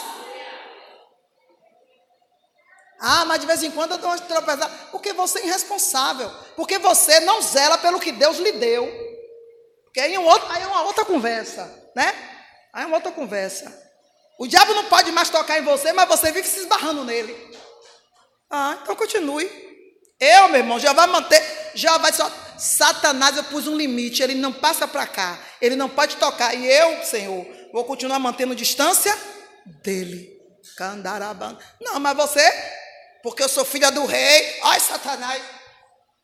Ah, 3.01 3.25
mas 3.25 3.41
de 3.41 3.47
vez 3.47 3.63
em 3.63 3.71
quando 3.71 3.93
eu 3.93 3.99
dou 3.99 4.11
uma 4.11 4.19
tropeçada. 4.19 4.69
Porque 4.93 5.15
você 5.15 5.39
é 5.39 5.47
irresponsável. 5.47 6.31
Porque 6.55 6.79
você 6.79 7.19
não 7.21 7.41
zela 7.41 7.79
pelo 7.79 7.99
que 7.99 8.13
Deus 8.13 8.37
lhe 8.39 8.53
deu. 8.53 8.87
Porque 9.85 10.01
aí, 10.01 10.15
é 10.15 10.21
um 10.21 10.27
outro, 10.27 10.47
aí 10.53 10.63
é 10.63 10.67
uma 10.67 10.83
outra 10.83 11.05
conversa, 11.05 11.65
né? 11.97 12.15
Aí 12.73 12.85
é 12.85 12.87
uma 12.87 12.97
outra 12.97 13.11
conversa. 13.11 13.75
O 14.39 14.47
diabo 14.47 14.75
não 14.75 14.85
pode 14.85 15.11
mais 15.13 15.31
tocar 15.31 15.59
em 15.59 15.65
você, 15.65 15.93
mas 15.93 16.09
você 16.09 16.31
vive 16.31 16.47
se 16.47 16.61
esbarrando 16.61 17.05
nele. 17.05 17.35
Ah, 18.51 18.79
então 18.83 18.95
continue. 18.95 19.51
Eu, 20.21 20.49
meu 20.49 20.59
irmão, 20.59 20.79
já 20.79 20.93
vai 20.93 21.07
manter, 21.07 21.43
já 21.75 21.97
vai 21.97 22.13
só. 22.13 22.31
Satanás, 22.59 23.37
eu 23.37 23.45
pus 23.45 23.67
um 23.67 23.77
limite, 23.77 24.23
ele 24.23 24.35
não 24.35 24.53
passa 24.53 24.87
para 24.87 25.07
cá, 25.07 25.39
ele 25.63 25.75
não 25.75 25.89
pode 25.89 26.17
tocar. 26.17 26.55
E 26.55 26.71
eu, 26.71 27.03
Senhor, 27.05 27.47
vou 27.73 27.85
continuar 27.85 28.19
mantendo 28.19 28.55
distância 28.55 29.17
dele. 29.83 30.39
Candarabanda. 30.77 31.59
Não, 31.81 31.99
mas 31.99 32.17
você, 32.17 32.41
porque 33.23 33.43
eu 33.43 33.49
sou 33.49 33.65
filha 33.65 33.91
do 33.91 34.07
rei, 34.07 34.61
ai, 34.63 34.81
Satanás, 34.81 35.43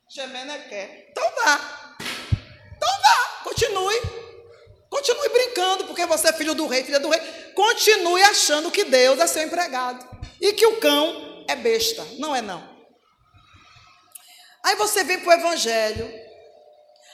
gemendo 0.08 0.52
é 0.52 0.58
quer. 0.60 1.08
Então 1.10 1.24
vá. 1.44 1.96
Então 2.76 2.88
vá, 2.88 3.40
continue. 3.44 4.00
Continue 4.88 5.28
brincando, 5.28 5.84
porque 5.84 6.06
você 6.06 6.28
é 6.28 6.32
filho 6.32 6.54
do 6.54 6.66
rei, 6.66 6.84
filha 6.84 7.00
do 7.00 7.08
rei. 7.08 7.20
Continue 7.54 8.22
achando 8.22 8.70
que 8.70 8.84
Deus 8.84 9.18
é 9.18 9.26
seu 9.26 9.42
empregado. 9.42 10.06
E 10.40 10.52
que 10.52 10.66
o 10.66 10.78
cão 10.78 11.44
é 11.48 11.56
besta. 11.56 12.04
Não 12.18 12.34
é 12.34 12.40
não. 12.40 12.76
Aí 14.64 14.74
você 14.76 15.04
vem 15.04 15.20
para 15.20 15.36
o 15.36 15.40
Evangelho. 15.40 16.10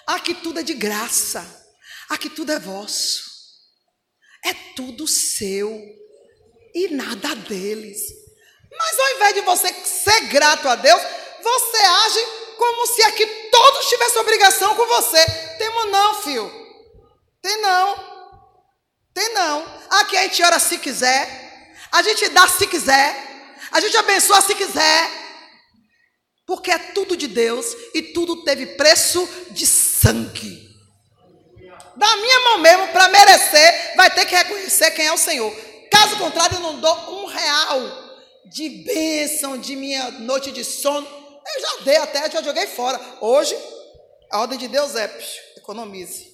Aqui 0.06 0.34
tudo 0.34 0.60
é 0.60 0.62
de 0.62 0.74
graça. 0.74 1.44
Aqui 2.08 2.28
tudo 2.28 2.52
é 2.52 2.58
vosso. 2.58 3.22
É 4.44 4.52
tudo 4.76 5.06
seu. 5.06 5.80
E 6.74 6.88
nada 6.88 7.34
deles. 7.34 8.21
Mas 8.78 8.98
ao 8.98 9.10
invés 9.16 9.34
de 9.34 9.40
você 9.42 9.74
ser 9.84 10.20
grato 10.28 10.68
a 10.68 10.74
Deus, 10.74 11.02
você 11.42 11.76
age 11.78 12.26
como 12.56 12.86
se 12.86 13.02
aqui 13.02 13.26
todos 13.50 13.88
tivessem 13.88 14.20
obrigação 14.20 14.74
com 14.74 14.86
você. 14.86 15.24
Temos 15.58 15.90
não, 15.90 16.14
filho. 16.22 16.62
Tem 17.42 17.60
não. 17.60 18.12
Tem 19.12 19.34
não. 19.34 19.66
Aqui 19.90 20.16
a 20.16 20.22
gente 20.22 20.42
ora 20.42 20.58
se 20.58 20.78
quiser. 20.78 21.74
A 21.90 22.02
gente 22.02 22.28
dá 22.28 22.48
se 22.48 22.66
quiser. 22.66 23.32
A 23.70 23.80
gente 23.80 23.96
abençoa 23.96 24.40
se 24.40 24.54
quiser. 24.54 25.10
Porque 26.46 26.70
é 26.70 26.78
tudo 26.78 27.16
de 27.16 27.26
Deus 27.26 27.66
e 27.94 28.02
tudo 28.02 28.44
teve 28.44 28.66
preço 28.66 29.28
de 29.50 29.66
sangue. 29.66 30.70
Da 31.96 32.16
minha 32.16 32.40
mão 32.40 32.58
mesmo, 32.58 32.88
para 32.88 33.08
merecer, 33.08 33.96
vai 33.96 34.10
ter 34.10 34.24
que 34.24 34.34
reconhecer 34.34 34.90
quem 34.92 35.06
é 35.06 35.12
o 35.12 35.18
Senhor. 35.18 35.54
Caso 35.90 36.16
contrário, 36.16 36.56
eu 36.56 36.60
não 36.60 36.80
dou 36.80 37.22
um 37.22 37.26
real 37.26 38.01
de 38.46 38.68
bênção, 38.68 39.58
de 39.58 39.76
minha 39.76 40.10
noite 40.12 40.50
de 40.52 40.64
sono. 40.64 41.06
Eu 41.06 41.60
já 41.60 41.84
dei 41.84 41.96
até, 41.96 42.30
já 42.30 42.42
joguei 42.42 42.66
fora. 42.66 43.00
Hoje, 43.20 43.56
a 44.30 44.40
ordem 44.40 44.58
de 44.58 44.68
Deus 44.68 44.94
é: 44.94 45.08
psh, 45.08 45.38
economize. 45.56 46.32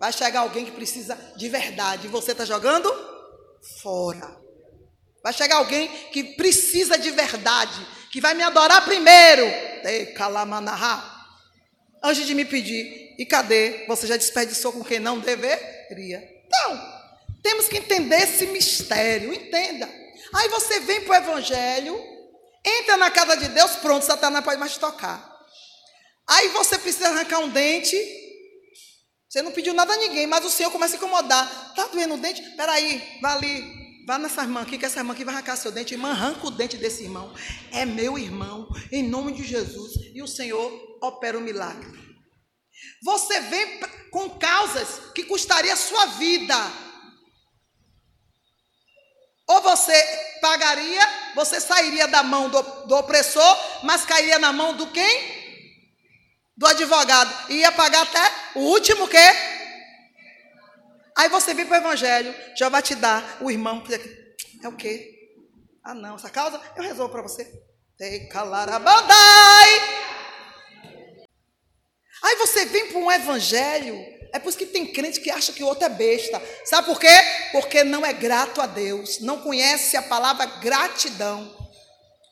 Vai 0.00 0.12
chegar 0.12 0.40
alguém 0.40 0.64
que 0.64 0.72
precisa 0.72 1.16
de 1.36 1.48
verdade. 1.48 2.08
Você 2.08 2.32
está 2.32 2.44
jogando 2.44 2.92
fora. 3.80 4.42
Vai 5.22 5.32
chegar 5.32 5.56
alguém 5.56 5.88
que 6.10 6.24
precisa 6.34 6.98
de 6.98 7.10
verdade, 7.12 7.86
que 8.10 8.20
vai 8.20 8.34
me 8.34 8.42
adorar 8.42 8.84
primeiro. 8.84 9.44
Antes 12.02 12.26
de 12.26 12.34
me 12.34 12.44
pedir. 12.44 13.14
E 13.16 13.24
cadê? 13.24 13.84
Você 13.86 14.08
já 14.08 14.16
desperdiçou 14.16 14.72
com 14.72 14.82
quem 14.82 14.98
não 14.98 15.20
deveria. 15.20 16.28
Então, 16.46 17.02
temos 17.40 17.68
que 17.68 17.78
entender 17.78 18.16
esse 18.16 18.46
mistério. 18.46 19.32
Entenda. 19.32 20.01
Aí 20.34 20.48
você 20.48 20.80
vem 20.80 21.04
para 21.04 21.12
o 21.12 21.22
Evangelho, 21.22 21.98
entra 22.64 22.96
na 22.96 23.10
casa 23.10 23.36
de 23.36 23.48
Deus, 23.48 23.72
pronto, 23.76 24.04
Satanás 24.04 24.44
pode 24.44 24.58
mais 24.58 24.76
tocar. 24.76 25.32
Aí 26.28 26.48
você 26.48 26.78
precisa 26.78 27.08
arrancar 27.08 27.40
um 27.40 27.48
dente. 27.48 27.96
Você 29.28 29.42
não 29.42 29.52
pediu 29.52 29.74
nada 29.74 29.92
a 29.94 29.96
ninguém, 29.96 30.26
mas 30.26 30.44
o 30.44 30.50
Senhor 30.50 30.70
começa 30.70 30.94
a 30.94 30.98
incomodar. 30.98 31.70
Está 31.70 31.86
doendo 31.86 32.14
o 32.14 32.18
dente? 32.18 32.42
Peraí, 32.56 33.18
vai 33.20 33.32
ali. 33.32 33.82
Vá 34.06 34.18
nessa 34.18 34.42
irmã 34.42 34.62
aqui, 34.62 34.78
que 34.78 34.84
essa 34.84 34.98
irmã 35.00 35.12
aqui 35.12 35.24
vai 35.24 35.34
arrancar 35.34 35.56
seu 35.56 35.70
dente. 35.70 35.94
Irmã, 35.94 36.10
arranca 36.10 36.46
o 36.46 36.50
dente 36.50 36.76
desse 36.76 37.02
irmão. 37.04 37.32
É 37.70 37.84
meu 37.84 38.18
irmão, 38.18 38.68
em 38.90 39.02
nome 39.02 39.32
de 39.32 39.44
Jesus. 39.44 39.92
E 40.14 40.22
o 40.22 40.26
Senhor 40.26 40.98
opera 41.00 41.38
o 41.38 41.40
um 41.40 41.44
milagre. 41.44 41.88
Você 43.02 43.40
vem 43.40 43.80
com 44.10 44.30
causas 44.30 45.12
que 45.14 45.24
custaria 45.24 45.72
a 45.72 45.76
sua 45.76 46.06
vida. 46.06 46.56
Ou 49.52 49.60
você 49.60 49.94
pagaria, 50.40 51.02
você 51.34 51.60
sairia 51.60 52.08
da 52.08 52.22
mão 52.22 52.48
do, 52.48 52.62
do 52.86 52.96
opressor, 52.96 53.84
mas 53.84 54.06
cairia 54.06 54.38
na 54.38 54.50
mão 54.50 54.74
do 54.74 54.86
quem? 54.86 55.42
Do 56.56 56.66
advogado. 56.66 57.50
E 57.50 57.56
ia 57.56 57.70
pagar 57.70 58.02
até 58.02 58.32
o 58.54 58.60
último 58.60 59.06
quê? 59.06 59.18
Aí 61.14 61.28
você 61.28 61.52
vem 61.52 61.66
para 61.66 61.78
o 61.78 61.80
Evangelho, 61.82 62.34
já 62.56 62.70
vai 62.70 62.80
te 62.80 62.94
dar 62.94 63.38
o 63.42 63.50
irmão. 63.50 63.84
É 64.62 64.68
o 64.68 64.74
quê? 64.74 65.36
Ah, 65.84 65.92
não, 65.92 66.14
essa 66.14 66.30
causa 66.30 66.58
eu 66.74 66.82
resolvo 66.82 67.12
para 67.12 67.22
você. 67.22 67.46
Aí 72.22 72.36
você 72.36 72.64
vem 72.64 72.88
para 72.88 72.98
um 72.98 73.12
Evangelho. 73.12 74.21
É 74.32 74.38
por 74.38 74.48
isso 74.48 74.58
que 74.58 74.66
tem 74.66 74.86
crente 74.86 75.20
que 75.20 75.30
acha 75.30 75.52
que 75.52 75.62
o 75.62 75.66
outro 75.66 75.84
é 75.84 75.88
besta. 75.90 76.42
Sabe 76.64 76.86
por 76.86 76.98
quê? 76.98 77.14
Porque 77.52 77.84
não 77.84 78.04
é 78.04 78.12
grato 78.12 78.60
a 78.60 78.66
Deus. 78.66 79.20
Não 79.20 79.40
conhece 79.40 79.96
a 79.96 80.02
palavra 80.02 80.46
gratidão. 80.46 81.54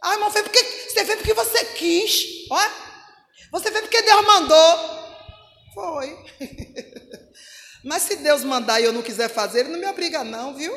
Ah, 0.02 0.14
irmão, 0.14 0.30
fez 0.30 0.44
porque, 0.44 0.62
você 0.62 1.04
fez 1.04 1.18
porque 1.18 1.34
você 1.34 1.64
quis. 1.76 2.48
Ó, 2.50 2.60
Você 3.52 3.70
fez 3.70 3.82
porque 3.82 4.00
Deus 4.00 4.26
mandou. 4.26 5.00
Foi. 5.74 6.18
Mas 7.84 8.02
se 8.02 8.16
Deus 8.16 8.44
mandar 8.44 8.80
e 8.80 8.84
eu 8.84 8.92
não 8.92 9.02
quiser 9.02 9.28
fazer, 9.28 9.60
ele 9.60 9.70
não 9.70 9.78
me 9.78 9.86
obriga, 9.86 10.24
não, 10.24 10.54
viu? 10.54 10.72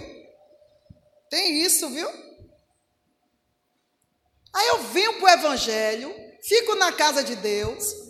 Tem 1.29 1.61
isso, 1.61 1.89
viu? 1.89 2.09
Aí 4.53 4.67
eu 4.67 4.83
venho 4.83 5.19
para 5.19 5.25
o 5.25 5.39
Evangelho, 5.39 6.13
fico 6.43 6.75
na 6.75 6.91
casa 6.91 7.23
de 7.23 7.35
Deus 7.35 8.03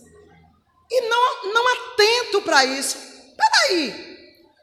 e 0.91 1.01
não, 1.01 1.53
não 1.53 1.69
atento 2.03 2.41
para 2.41 2.65
isso. 2.65 2.97
Peraí. 3.37 4.13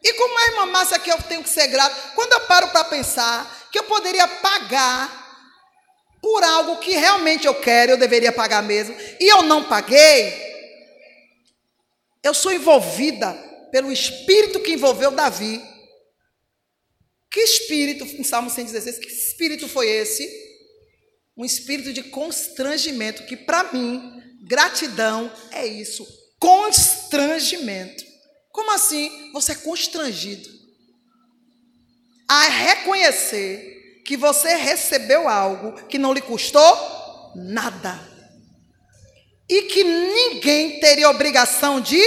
E 0.03 0.13
como 0.15 0.39
a 0.39 0.47
irmã 0.47 0.67
Márcia 0.67 0.99
que 0.99 1.11
eu 1.11 1.19
tenho 1.23 1.43
que 1.43 1.49
ser 1.49 1.67
grato, 1.69 2.15
quando 2.15 2.33
eu 2.33 2.41
paro 2.43 2.69
para 2.69 2.85
pensar 2.85 3.69
que 3.71 3.79
eu 3.79 3.85
poderia 3.85 4.27
pagar 4.27 5.19
por 6.23 6.43
algo 6.43 6.79
que 6.79 6.93
realmente 6.93 7.47
eu 7.47 7.55
quero, 7.55 7.93
eu 7.93 7.97
deveria 7.97 8.33
pagar 8.33 8.63
mesmo, 8.63 8.95
e 9.19 9.27
eu 9.27 9.43
não 9.43 9.65
paguei, 9.65 10.35
eu 12.23 12.35
sou 12.35 12.53
envolvida 12.53 13.33
pelo 13.73 13.91
espírito 13.91 14.61
que 14.61 14.73
envolveu 14.73 15.11
Davi. 15.11 15.63
Que 17.31 17.41
espírito, 17.41 18.05
em 18.05 18.25
Salmo 18.25 18.51
116, 18.51 18.99
que 18.99 19.07
espírito 19.07 19.69
foi 19.69 19.89
esse? 19.89 20.29
Um 21.37 21.45
espírito 21.45 21.93
de 21.93 22.03
constrangimento, 22.03 23.25
que 23.25 23.37
para 23.37 23.73
mim, 23.73 24.21
gratidão 24.43 25.33
é 25.53 25.65
isso, 25.65 26.05
constrangimento. 26.41 28.05
Como 28.51 28.73
assim? 28.73 29.31
Você 29.33 29.53
é 29.53 29.57
constrangido 29.57 30.49
a 32.27 32.49
reconhecer 32.49 34.03
que 34.07 34.17
você 34.17 34.55
recebeu 34.55 35.29
algo 35.29 35.85
que 35.87 35.99
não 35.99 36.13
lhe 36.13 36.21
custou 36.21 37.33
nada. 37.37 38.09
E 39.49 39.63
que 39.63 39.83
ninguém 39.83 40.79
teria 40.81 41.11
obrigação 41.11 41.81
de 41.81 42.01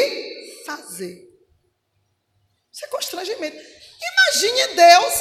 fazer. 0.65 1.29
Isso 2.71 2.85
é 2.85 2.87
constrangimento. 2.87 3.57
Imagine 3.57 4.75
Deus, 4.75 5.13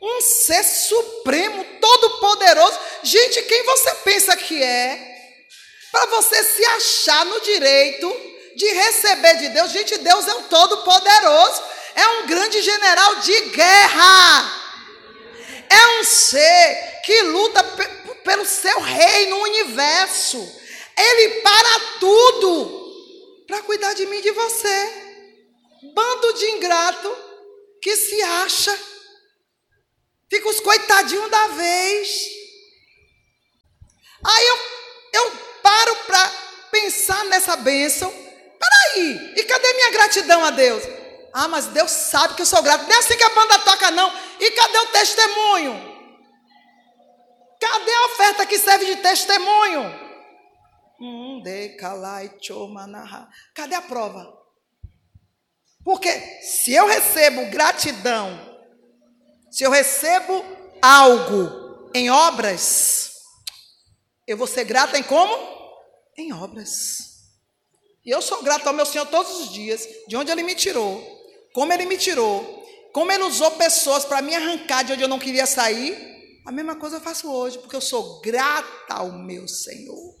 um 0.00 0.20
ser 0.20 0.62
supremo, 0.62 1.64
todo-poderoso. 1.80 2.78
Gente, 3.02 3.42
quem 3.42 3.64
você 3.64 3.94
pensa 3.96 4.36
que 4.36 4.62
é? 4.62 5.11
Para 5.92 6.06
você 6.06 6.42
se 6.42 6.64
achar 6.64 7.26
no 7.26 7.38
direito 7.42 8.08
de 8.56 8.66
receber 8.66 9.36
de 9.36 9.48
Deus. 9.50 9.70
Gente, 9.70 9.98
Deus 9.98 10.26
é 10.26 10.34
um 10.34 10.44
todo-poderoso. 10.44 11.62
É 11.94 12.08
um 12.08 12.26
grande 12.26 12.62
general 12.62 13.16
de 13.16 13.40
guerra. 13.50 14.62
É 15.68 16.00
um 16.00 16.04
ser 16.04 17.00
que 17.04 17.22
luta 17.22 17.62
pelo 18.24 18.46
seu 18.46 18.80
reino, 18.80 19.36
no 19.36 19.42
universo. 19.42 20.38
Ele 20.96 21.40
para 21.42 21.80
tudo 22.00 22.82
para 23.46 23.62
cuidar 23.62 23.92
de 23.92 24.06
mim 24.06 24.16
e 24.16 24.22
de 24.22 24.30
você. 24.30 25.02
Bando 25.94 26.32
de 26.32 26.46
ingrato 26.52 27.16
que 27.82 27.94
se 27.96 28.22
acha. 28.22 28.78
Fica 30.30 30.48
os 30.48 30.60
coitadinhos 30.60 31.30
da 31.30 31.48
vez. 31.48 32.30
Aí 34.24 34.46
eu, 34.46 34.58
eu 35.12 35.51
paro 35.72 35.96
para 36.06 36.32
pensar 36.70 37.24
nessa 37.26 37.56
bênção. 37.56 38.12
Peraí, 38.12 39.34
e 39.36 39.44
cadê 39.44 39.72
minha 39.72 39.90
gratidão 39.92 40.44
a 40.44 40.50
Deus? 40.50 40.82
Ah, 41.32 41.48
mas 41.48 41.66
Deus 41.68 41.90
sabe 41.90 42.34
que 42.34 42.42
eu 42.42 42.46
sou 42.46 42.62
grato. 42.62 42.84
Não 42.84 42.94
é 42.94 42.98
assim 42.98 43.16
que 43.16 43.24
a 43.24 43.34
banda 43.34 43.58
toca, 43.60 43.90
não. 43.90 44.12
E 44.38 44.50
cadê 44.50 44.78
o 44.78 44.86
testemunho? 44.88 45.92
Cadê 47.58 47.94
a 47.94 48.06
oferta 48.06 48.46
que 48.46 48.58
serve 48.58 48.84
de 48.84 48.96
testemunho? 48.96 49.82
Hum, 51.00 51.42
cadê 53.54 53.74
a 53.74 53.82
prova? 53.82 54.30
Porque 55.84 56.12
se 56.42 56.72
eu 56.74 56.86
recebo 56.86 57.50
gratidão, 57.50 58.38
se 59.50 59.64
eu 59.64 59.70
recebo 59.70 60.44
algo 60.80 61.90
em 61.94 62.10
obras, 62.10 63.12
eu 64.26 64.36
vou 64.36 64.46
ser 64.46 64.64
grata 64.64 64.98
em 64.98 65.02
como? 65.02 65.51
Em 66.16 66.32
obras. 66.32 67.12
E 68.04 68.10
eu 68.10 68.20
sou 68.20 68.42
grato 68.42 68.66
ao 68.66 68.74
meu 68.74 68.84
Senhor 68.84 69.06
todos 69.06 69.40
os 69.40 69.52
dias, 69.52 69.86
de 70.08 70.16
onde 70.16 70.30
Ele 70.30 70.42
me 70.42 70.54
tirou, 70.54 71.00
como 71.52 71.72
Ele 71.72 71.86
me 71.86 71.96
tirou, 71.96 72.64
como 72.92 73.10
Ele 73.12 73.22
usou 73.22 73.50
pessoas 73.52 74.04
para 74.04 74.20
me 74.20 74.34
arrancar 74.34 74.82
de 74.82 74.92
onde 74.92 75.02
eu 75.02 75.08
não 75.08 75.18
queria 75.18 75.46
sair. 75.46 76.10
A 76.44 76.50
mesma 76.50 76.74
coisa 76.74 76.96
eu 76.96 77.00
faço 77.00 77.30
hoje, 77.30 77.58
porque 77.58 77.76
eu 77.76 77.80
sou 77.80 78.20
grata 78.20 78.94
ao 78.94 79.12
meu 79.12 79.46
Senhor. 79.46 80.16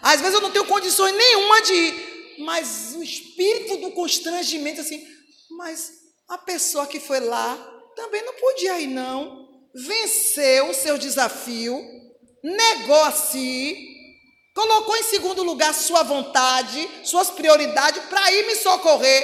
Às 0.00 0.20
vezes 0.20 0.34
eu 0.34 0.40
não 0.40 0.52
tenho 0.52 0.66
condições 0.66 1.12
nenhuma 1.12 1.60
de 1.62 1.74
ir, 1.74 2.36
mas 2.38 2.94
o 2.96 3.02
espírito 3.02 3.78
do 3.78 3.90
constrangimento, 3.90 4.80
assim, 4.80 5.04
mas 5.50 5.90
a 6.28 6.38
pessoa 6.38 6.86
que 6.86 7.00
foi 7.00 7.20
lá 7.20 7.56
também 7.96 8.24
não 8.24 8.34
podia 8.34 8.78
ir, 8.78 8.86
não. 8.86 9.48
Venceu 9.74 10.70
o 10.70 10.74
seu 10.74 10.96
desafio, 10.96 11.76
negou 12.42 13.02
a 13.02 13.12
si, 13.12 13.95
colocou 14.56 14.96
em 14.96 15.02
segundo 15.02 15.42
lugar 15.42 15.74
sua 15.74 16.02
vontade, 16.02 16.88
suas 17.04 17.28
prioridades 17.28 18.02
para 18.04 18.32
ir 18.32 18.46
me 18.46 18.56
socorrer. 18.56 19.22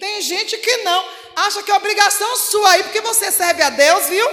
Tem 0.00 0.22
gente 0.22 0.56
que 0.56 0.78
não, 0.78 1.04
acha 1.36 1.62
que 1.62 1.70
é 1.70 1.74
obrigação 1.74 2.36
sua 2.38 2.70
aí, 2.70 2.82
porque 2.82 3.02
você 3.02 3.30
serve 3.30 3.62
a 3.62 3.68
Deus, 3.68 4.06
viu? 4.06 4.26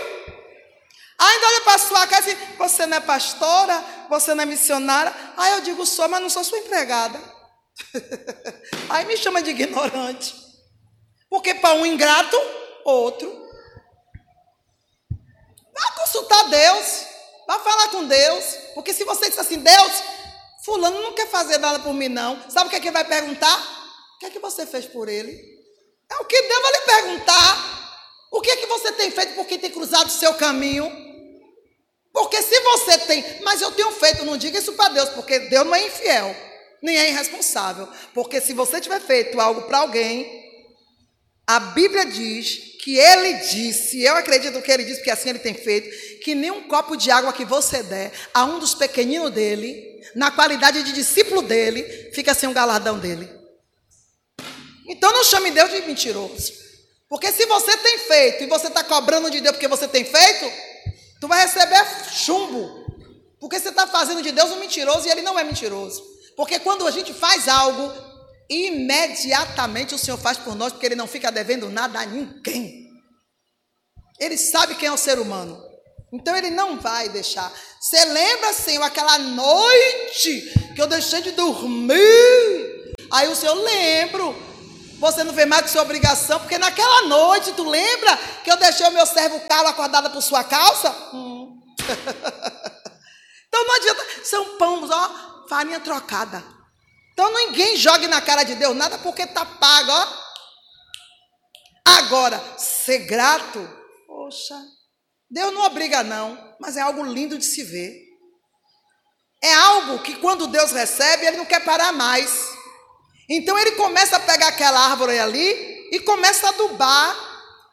Ainda 1.20 1.48
olha 1.48 1.62
para 1.62 1.78
sua 1.78 2.08
casa 2.08 2.30
e 2.32 2.36
diz, 2.36 2.58
você 2.58 2.86
não 2.86 2.96
é 2.96 3.02
pastora, 3.02 3.84
você 4.10 4.34
não 4.34 4.44
é 4.44 4.46
missionária. 4.46 5.14
Aí 5.36 5.52
eu 5.56 5.62
digo, 5.62 5.86
sou, 5.86 6.08
mas 6.08 6.22
não 6.22 6.30
sou 6.30 6.46
sua 6.46 6.60
empregada. 6.60 7.20
Aí 8.90 9.06
me 9.06 9.18
chama 9.18 9.42
de 9.42 9.50
ignorante. 9.50 10.34
Porque 11.30 11.54
para 11.56 11.76
um 11.76 11.86
ingrato, 11.86 12.38
outro. 12.86 13.30
Vá 15.74 15.92
consultar 15.98 16.48
Deus. 16.48 17.06
Vá 17.46 17.60
falar 17.60 17.90
com 17.90 18.06
Deus. 18.06 18.46
Porque 18.74 18.94
se 18.94 19.04
você 19.04 19.28
disser 19.28 19.44
assim, 19.44 19.60
Deus, 19.60 19.92
fulano 20.70 21.02
não 21.02 21.14
quer 21.14 21.28
fazer 21.28 21.58
nada 21.58 21.80
por 21.80 21.94
mim, 21.94 22.08
não. 22.08 22.40
Sabe 22.50 22.68
o 22.68 22.70
que 22.70 22.76
é 22.76 22.80
que 22.80 22.92
vai 22.92 23.04
perguntar? 23.04 23.58
O 24.16 24.20
que 24.20 24.28
é 24.28 24.30
que 24.30 24.40
você 24.40 24.66
fez 24.66 24.86
por 24.86 25.10
ele? 25.10 25.32
É 26.12 26.16
o 26.18 26.26
que 26.26 26.42
Deus 26.42 26.62
vai 26.62 26.72
lhe 26.72 26.82
perguntar. 26.82 27.80
O 28.32 28.42
que 28.42 28.52
é 28.52 28.56
que 28.58 28.68
você 28.68 28.92
tem 28.92 29.10
feito 29.10 29.34
por 29.34 29.46
quem 29.48 29.58
tem 29.58 29.72
cruzado 29.72 30.08
o 30.08 30.12
seu 30.12 30.34
caminho? 30.36 30.90
Porque 32.14 32.42
se 32.42 32.60
você 32.60 32.98
tem, 33.00 33.42
mas 33.42 33.62
eu 33.62 33.72
tenho 33.72 33.92
feito, 33.92 34.26
não 34.26 34.38
diga 34.38 34.60
isso 34.60 34.74
para 34.74 34.94
Deus, 34.94 35.10
porque 35.10 35.40
Deus 35.40 35.66
não 35.66 35.76
é 35.76 35.88
infiel 35.88 36.36
nem 36.82 36.98
é 36.98 37.10
irresponsável. 37.10 37.88
Porque 38.14 38.40
se 38.42 38.54
você 38.54 38.80
tiver 38.80 39.00
feito 39.02 39.40
algo 39.40 39.64
para 39.64 39.80
alguém, 39.80 40.49
a 41.50 41.60
Bíblia 41.60 42.06
diz 42.06 42.78
que 42.84 43.00
ele 43.00 43.34
disse, 43.40 44.04
eu 44.04 44.16
acredito 44.16 44.62
que 44.62 44.72
ele 44.72 44.84
disse, 44.84 44.98
porque 44.98 45.10
assim 45.10 45.30
ele 45.30 45.40
tem 45.40 45.56
feito, 45.56 46.20
que 46.20 46.36
nem 46.36 46.52
um 46.52 46.68
copo 46.68 46.96
de 46.96 47.10
água 47.10 47.34
que 47.34 47.44
você 47.44 47.82
der 47.82 48.12
a 48.32 48.46
um 48.46 48.60
dos 48.60 48.76
pequeninos 48.76 49.32
dele, 49.32 50.00
na 50.14 50.30
qualidade 50.30 50.84
de 50.84 50.92
discípulo 50.94 51.42
dele, 51.42 52.12
fica 52.14 52.36
sem 52.36 52.48
o 52.48 52.54
galardão 52.54 53.00
dele. 53.00 53.28
Então 54.88 55.12
não 55.12 55.24
chame 55.24 55.50
Deus 55.50 55.72
de 55.72 55.82
mentiroso. 55.88 56.54
Porque 57.10 57.32
se 57.32 57.48
você 57.48 57.76
tem 57.78 57.98
feito 57.98 58.44
e 58.44 58.48
você 58.48 58.68
está 58.68 58.84
cobrando 58.84 59.32
de 59.32 59.42
Deus 59.42 59.56
porque 59.56 59.68
você 59.68 59.88
tem 59.88 60.06
feito, 60.06 60.52
tu 61.20 61.28
vai 61.28 61.48
receber 61.48 61.84
chumbo. 62.12 62.86
Porque 63.40 63.60
você 63.60 63.70
está 63.70 63.88
fazendo 63.88 64.22
de 64.22 64.32
Deus 64.32 64.52
um 64.52 64.60
mentiroso 64.60 65.08
e 65.08 65.10
ele 65.10 65.24
não 65.24 65.40
é 65.40 65.44
mentiroso. 65.44 66.04
Porque 66.36 66.60
quando 66.60 66.86
a 66.86 66.92
gente 66.92 67.12
faz 67.12 67.48
algo, 67.48 68.09
imediatamente 68.50 69.94
o 69.94 69.98
Senhor 69.98 70.18
faz 70.18 70.38
por 70.38 70.56
nós, 70.56 70.74
porque 70.74 70.86
Ele 70.86 70.96
não 70.96 71.08
fica 71.08 71.32
devendo 71.32 71.70
nada 71.70 72.00
a 72.00 72.06
ninguém. 72.06 72.88
Ele 74.20 74.38
sabe 74.38 74.76
quem 74.76 74.88
é 74.88 74.92
o 74.92 74.98
ser 74.98 75.20
humano. 75.20 75.62
Então 76.12 76.36
Ele 76.36 76.50
não 76.50 76.80
vai 76.80 77.10
deixar. 77.10 77.52
Você 77.80 78.04
lembra, 78.06 78.54
Senhor, 78.54 78.84
aquela 78.84 79.18
noite 79.20 80.74
que 80.76 80.82
eu 80.82 80.88
deixei 80.88 81.22
de 81.22 81.32
dormir? 81.32 82.94
Aí 83.12 83.28
o 83.28 83.36
Senhor 83.36 83.56
lembro. 83.56 84.36
Você 85.00 85.24
não 85.24 85.34
fez 85.34 85.48
mais 85.48 85.62
que 85.64 85.70
sua 85.70 85.84
obrigação, 85.84 86.40
porque 86.40 86.58
naquela 86.58 87.04
noite, 87.04 87.54
tu 87.54 87.64
lembra 87.64 88.18
que 88.44 88.52
eu 88.52 88.58
deixei 88.58 88.86
o 88.86 88.92
meu 88.92 89.06
servo 89.06 89.40
calo 89.48 89.70
acordado 89.70 90.10
por 90.10 90.22
sua 90.22 90.44
calça? 90.44 90.90
Hum. 91.14 91.62
então 93.48 93.66
não 93.66 93.76
adianta. 93.76 94.06
São 94.26 94.58
pães, 94.58 94.90
ó 94.92 95.30
farinha 95.50 95.80
trocada. 95.80 96.44
Então 97.20 97.34
ninguém 97.34 97.76
jogue 97.76 98.08
na 98.08 98.22
cara 98.22 98.44
de 98.44 98.56
Deus 98.56 98.74
nada 98.74 98.98
porque 99.00 99.24
está 99.24 99.44
pago, 99.44 99.92
ó. 99.92 100.08
Agora, 101.98 102.42
ser 102.58 103.00
grato, 103.00 103.60
poxa, 104.08 104.56
Deus 105.30 105.54
não 105.54 105.64
obriga 105.64 106.02
não, 106.02 106.56
mas 106.62 106.78
é 106.78 106.82
algo 106.82 107.04
lindo 107.04 107.38
de 107.38 107.44
se 107.44 107.62
ver. 107.62 107.94
É 109.44 109.54
algo 109.54 110.00
que 110.00 110.16
quando 110.16 110.48
Deus 110.48 110.72
recebe, 110.72 111.26
ele 111.26 111.36
não 111.36 111.46
quer 111.46 111.66
parar 111.66 111.92
mais. 111.92 112.32
Então 113.30 113.60
ele 113.60 113.74
começa 113.74 114.16
a 114.16 114.22
pegar 114.22 114.48
aquela 114.48 114.80
árvore 114.80 115.20
ali 115.20 115.90
e 115.92 116.00
começa 116.00 116.48
a 116.48 116.52
adubar, 116.52 117.18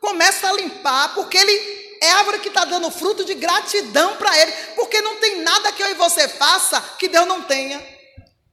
começa 0.01 0.49
a 0.49 0.55
limpar, 0.55 1.15
porque 1.15 1.37
ele 1.39 1.97
é 2.03 2.11
árvore 2.15 2.41
que 2.41 2.49
está 2.49 2.65
dando 2.65 2.91
fruto 2.91 3.25
de 3.25 3.35
gratidão 3.35 4.17
para 4.17 4.37
Ele, 4.41 4.53
porque 4.75 5.01
não 5.01 5.21
tem 5.21 5.43
nada 5.43 5.71
que 5.71 5.85
eu 5.85 5.91
e 5.93 5.95
você 5.95 6.29
faça 6.29 6.81
que 6.99 7.07
Deus 7.07 7.29
não 7.29 7.43
tenha. 7.45 7.96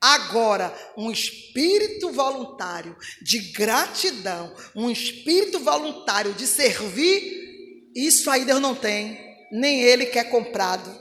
Agora, 0.03 0.77
um 0.97 1.09
espírito 1.09 2.11
voluntário 2.11 2.93
de 3.21 3.39
gratidão, 3.53 4.53
um 4.75 4.89
espírito 4.89 5.61
voluntário 5.61 6.33
de 6.33 6.45
servir, 6.45 7.89
isso 7.95 8.29
aí 8.29 8.43
Deus 8.43 8.59
não 8.59 8.75
tem. 8.75 9.17
Nem 9.49 9.81
ele 9.81 10.07
quer 10.07 10.25
comprado, 10.25 10.93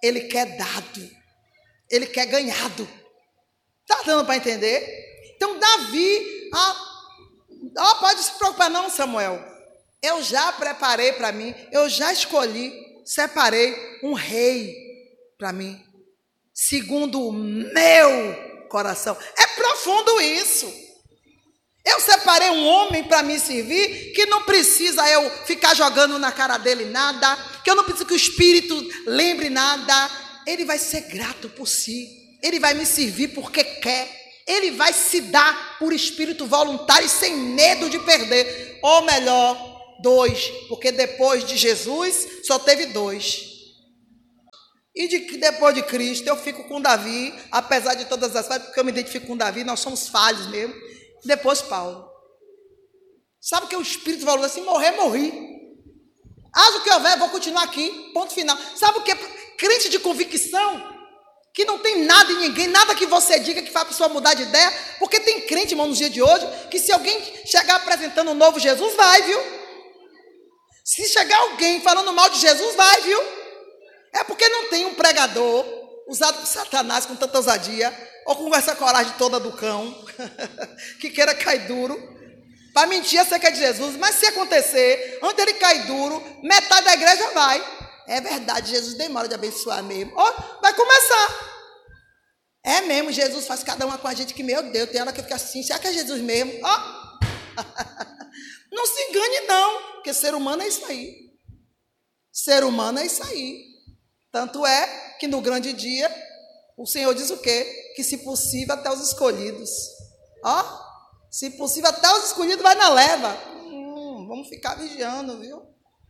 ele 0.00 0.20
quer 0.20 0.56
dado, 0.56 1.10
ele 1.90 2.06
quer 2.06 2.26
ganhado. 2.26 2.88
Tá 3.84 4.02
dando 4.06 4.24
para 4.24 4.36
entender? 4.36 4.86
Então, 5.34 5.58
Davi, 5.58 6.50
ah, 6.54 7.10
oh, 7.76 7.94
pode 7.96 8.22
se 8.22 8.38
preocupar, 8.38 8.70
não, 8.70 8.88
Samuel. 8.88 9.44
Eu 10.00 10.22
já 10.22 10.52
preparei 10.52 11.10
para 11.14 11.32
mim, 11.32 11.52
eu 11.72 11.88
já 11.88 12.12
escolhi, 12.12 12.72
separei 13.04 13.74
um 14.04 14.12
rei 14.12 14.76
para 15.36 15.52
mim 15.52 15.87
segundo 16.58 17.22
o 17.22 17.32
meu 17.32 18.66
coração. 18.68 19.16
É 19.38 19.46
profundo 19.46 20.20
isso. 20.20 20.66
Eu 21.86 22.00
separei 22.00 22.50
um 22.50 22.66
homem 22.66 23.04
para 23.04 23.22
me 23.22 23.38
servir 23.38 24.12
que 24.12 24.26
não 24.26 24.42
precisa 24.42 25.08
eu 25.08 25.30
ficar 25.46 25.74
jogando 25.74 26.18
na 26.18 26.32
cara 26.32 26.58
dele 26.58 26.86
nada, 26.86 27.36
que 27.62 27.70
eu 27.70 27.76
não 27.76 27.84
preciso 27.84 28.06
que 28.06 28.12
o 28.12 28.16
espírito 28.16 28.74
lembre 29.06 29.48
nada. 29.48 30.10
Ele 30.46 30.64
vai 30.64 30.78
ser 30.78 31.02
grato 31.02 31.48
por 31.50 31.66
si. 31.66 32.08
Ele 32.42 32.58
vai 32.58 32.74
me 32.74 32.84
servir 32.84 33.28
porque 33.28 33.62
quer. 33.62 34.16
Ele 34.46 34.72
vai 34.72 34.92
se 34.92 35.20
dar 35.20 35.78
por 35.78 35.92
espírito 35.92 36.44
voluntário 36.44 37.06
e 37.06 37.10
sem 37.10 37.36
medo 37.36 37.88
de 37.88 38.00
perder. 38.00 38.80
Ou 38.82 39.02
melhor, 39.02 39.96
dois, 40.02 40.50
porque 40.68 40.90
depois 40.90 41.46
de 41.46 41.56
Jesus 41.56 42.26
só 42.44 42.58
teve 42.58 42.86
dois. 42.86 43.57
E 44.98 45.06
de, 45.06 45.38
depois 45.38 45.72
de 45.76 45.82
Cristo, 45.84 46.26
eu 46.26 46.36
fico 46.36 46.64
com 46.64 46.80
Davi, 46.80 47.32
apesar 47.52 47.94
de 47.94 48.06
todas 48.06 48.34
as 48.34 48.48
falhas, 48.48 48.64
porque 48.64 48.80
eu 48.80 48.84
me 48.84 48.90
identifico 48.90 49.28
com 49.28 49.36
Davi, 49.36 49.62
nós 49.62 49.78
somos 49.78 50.08
falhos 50.08 50.48
mesmo. 50.48 50.74
Depois 51.24 51.62
Paulo. 51.62 52.04
Sabe 53.40 53.66
o 53.66 53.68
que 53.68 53.76
o 53.76 53.80
Espírito 53.80 54.24
falou 54.24 54.44
assim? 54.44 54.62
Morrer, 54.62 54.90
morri. 54.90 55.32
Haja 56.52 56.78
o 56.78 56.82
que 56.82 56.90
houver, 56.90 57.16
vou 57.16 57.28
continuar 57.28 57.62
aqui. 57.62 58.10
Ponto 58.12 58.34
final. 58.34 58.58
Sabe 58.74 58.98
o 58.98 59.02
que? 59.02 59.14
Crente 59.56 59.88
de 59.88 60.00
convicção, 60.00 60.82
que 61.54 61.64
não 61.64 61.78
tem 61.78 62.04
nada 62.04 62.32
em 62.32 62.38
ninguém, 62.40 62.66
nada 62.66 62.92
que 62.92 63.06
você 63.06 63.38
diga 63.38 63.62
que 63.62 63.70
faz 63.70 63.84
a 63.86 63.88
pessoa 63.90 64.08
mudar 64.08 64.34
de 64.34 64.42
ideia, 64.42 64.72
porque 64.98 65.20
tem 65.20 65.42
crente, 65.42 65.74
irmão, 65.74 65.86
nos 65.86 65.98
dias 65.98 66.10
de 66.10 66.20
hoje, 66.20 66.44
que 66.72 66.78
se 66.80 66.90
alguém 66.90 67.22
chegar 67.46 67.76
apresentando 67.76 68.32
um 68.32 68.34
novo 68.34 68.58
Jesus, 68.58 68.96
vai, 68.96 69.22
viu? 69.22 69.38
Se 70.84 71.06
chegar 71.06 71.38
alguém 71.38 71.80
falando 71.82 72.12
mal 72.12 72.28
de 72.30 72.40
Jesus, 72.40 72.74
vai, 72.74 73.00
viu? 73.02 73.37
É 74.12 74.24
porque 74.24 74.48
não 74.48 74.68
tem 74.68 74.86
um 74.86 74.94
pregador 74.94 75.64
usado 76.08 76.38
por 76.38 76.46
Satanás 76.46 77.04
com 77.04 77.14
tanta 77.14 77.36
ousadia, 77.36 77.92
ou 78.24 78.36
com 78.36 78.54
essa 78.54 78.74
coragem 78.74 79.12
toda 79.18 79.38
do 79.38 79.52
cão, 79.52 79.94
que 81.00 81.10
queira 81.10 81.34
cair 81.34 81.66
duro, 81.66 81.96
para 82.72 82.86
mentir 82.86 83.20
acerca 83.20 83.50
de 83.50 83.58
Jesus. 83.58 83.96
Mas 83.96 84.16
se 84.16 84.26
acontecer, 84.26 85.18
antes 85.22 85.38
ele 85.38 85.54
cair 85.54 85.86
duro, 85.86 86.22
metade 86.42 86.84
da 86.84 86.94
igreja 86.94 87.30
vai. 87.30 87.78
É 88.06 88.20
verdade, 88.20 88.70
Jesus 88.70 88.94
demora 88.94 89.28
de 89.28 89.34
abençoar 89.34 89.82
mesmo. 89.82 90.14
Oh, 90.16 90.60
vai 90.62 90.74
começar. 90.74 91.58
É 92.64 92.80
mesmo, 92.82 93.12
Jesus 93.12 93.46
faz 93.46 93.62
cada 93.62 93.86
uma 93.86 93.98
com 93.98 94.08
a 94.08 94.14
gente 94.14 94.34
que, 94.34 94.42
meu 94.42 94.62
Deus, 94.70 94.90
tem 94.90 95.00
hora 95.00 95.12
que 95.12 95.22
fica 95.22 95.36
assim, 95.36 95.62
será 95.62 95.78
que 95.78 95.88
é 95.88 95.92
Jesus 95.92 96.20
mesmo? 96.20 96.52
Oh. 96.62 97.18
não 98.72 98.86
se 98.86 99.02
engane, 99.04 99.40
não, 99.46 99.82
porque 99.94 100.12
ser 100.14 100.34
humano 100.34 100.62
é 100.62 100.68
isso 100.68 100.84
aí. 100.86 101.28
Ser 102.32 102.64
humano 102.64 102.98
é 102.98 103.06
isso 103.06 103.22
aí. 103.24 103.67
Tanto 104.38 104.64
é 104.64 105.16
que 105.18 105.26
no 105.26 105.40
grande 105.40 105.72
dia, 105.72 106.08
o 106.76 106.86
Senhor 106.86 107.12
diz 107.12 107.28
o 107.28 107.38
quê? 107.38 107.92
Que 107.96 108.04
se 108.04 108.18
possível 108.18 108.72
até 108.72 108.88
os 108.88 109.00
escolhidos. 109.00 109.68
Ó, 110.44 110.64
se 111.28 111.50
possível 111.50 111.90
até 111.90 112.08
os 112.12 112.26
escolhidos 112.26 112.62
vai 112.62 112.76
na 112.76 112.88
leva. 112.88 113.36
Hum, 113.64 114.28
vamos 114.28 114.48
ficar 114.48 114.76
vigiando, 114.76 115.40
viu? 115.40 115.60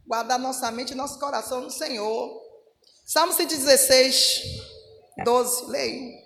Guardar 0.06 0.38
nossa 0.38 0.70
mente 0.70 0.90
e 0.90 0.94
nosso 0.94 1.18
coração 1.18 1.62
no 1.62 1.70
Senhor. 1.70 2.38
Salmo 3.06 3.32
116, 3.32 4.42
12, 5.24 5.70
leia. 5.70 6.18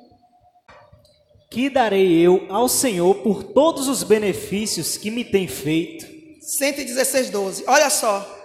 Que 1.53 1.71
darei 1.71 2.19
eu 2.19 2.49
ao 2.53 2.69
Senhor 2.69 3.15
por 3.23 3.45
todos 3.45 3.87
os 3.87 4.03
benefícios 4.03 4.97
que 4.97 5.09
me 5.09 5.25
tem 5.25 5.47
feito? 5.47 6.05
116, 6.41 7.31
12. 7.31 7.65
Olha 7.69 7.89
só. 7.89 8.42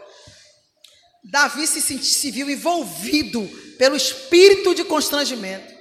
Davi 1.30 1.68
se, 1.68 1.82
se 1.82 2.32
viu 2.32 2.50
envolvido 2.50 3.42
pelo 3.78 3.96
espírito 3.96 4.74
de 4.74 4.84
constrangimento. 4.84 5.76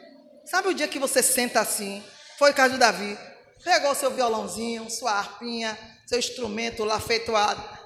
Sabe 0.44 0.68
o 0.68 0.74
dia 0.74 0.88
que 0.88 0.98
você 0.98 1.22
senta 1.22 1.60
assim? 1.60 2.02
Foi 2.38 2.50
o 2.50 2.54
caso 2.54 2.74
de 2.74 2.80
Davi. 2.80 3.16
Pegou 3.62 3.94
seu 3.94 4.10
violãozinho, 4.10 4.90
sua 4.90 5.12
harpinha, 5.12 5.76
seu 6.06 6.18
instrumento 6.18 6.84
lá 6.84 7.00
feito 7.00 7.34
a, 7.34 7.80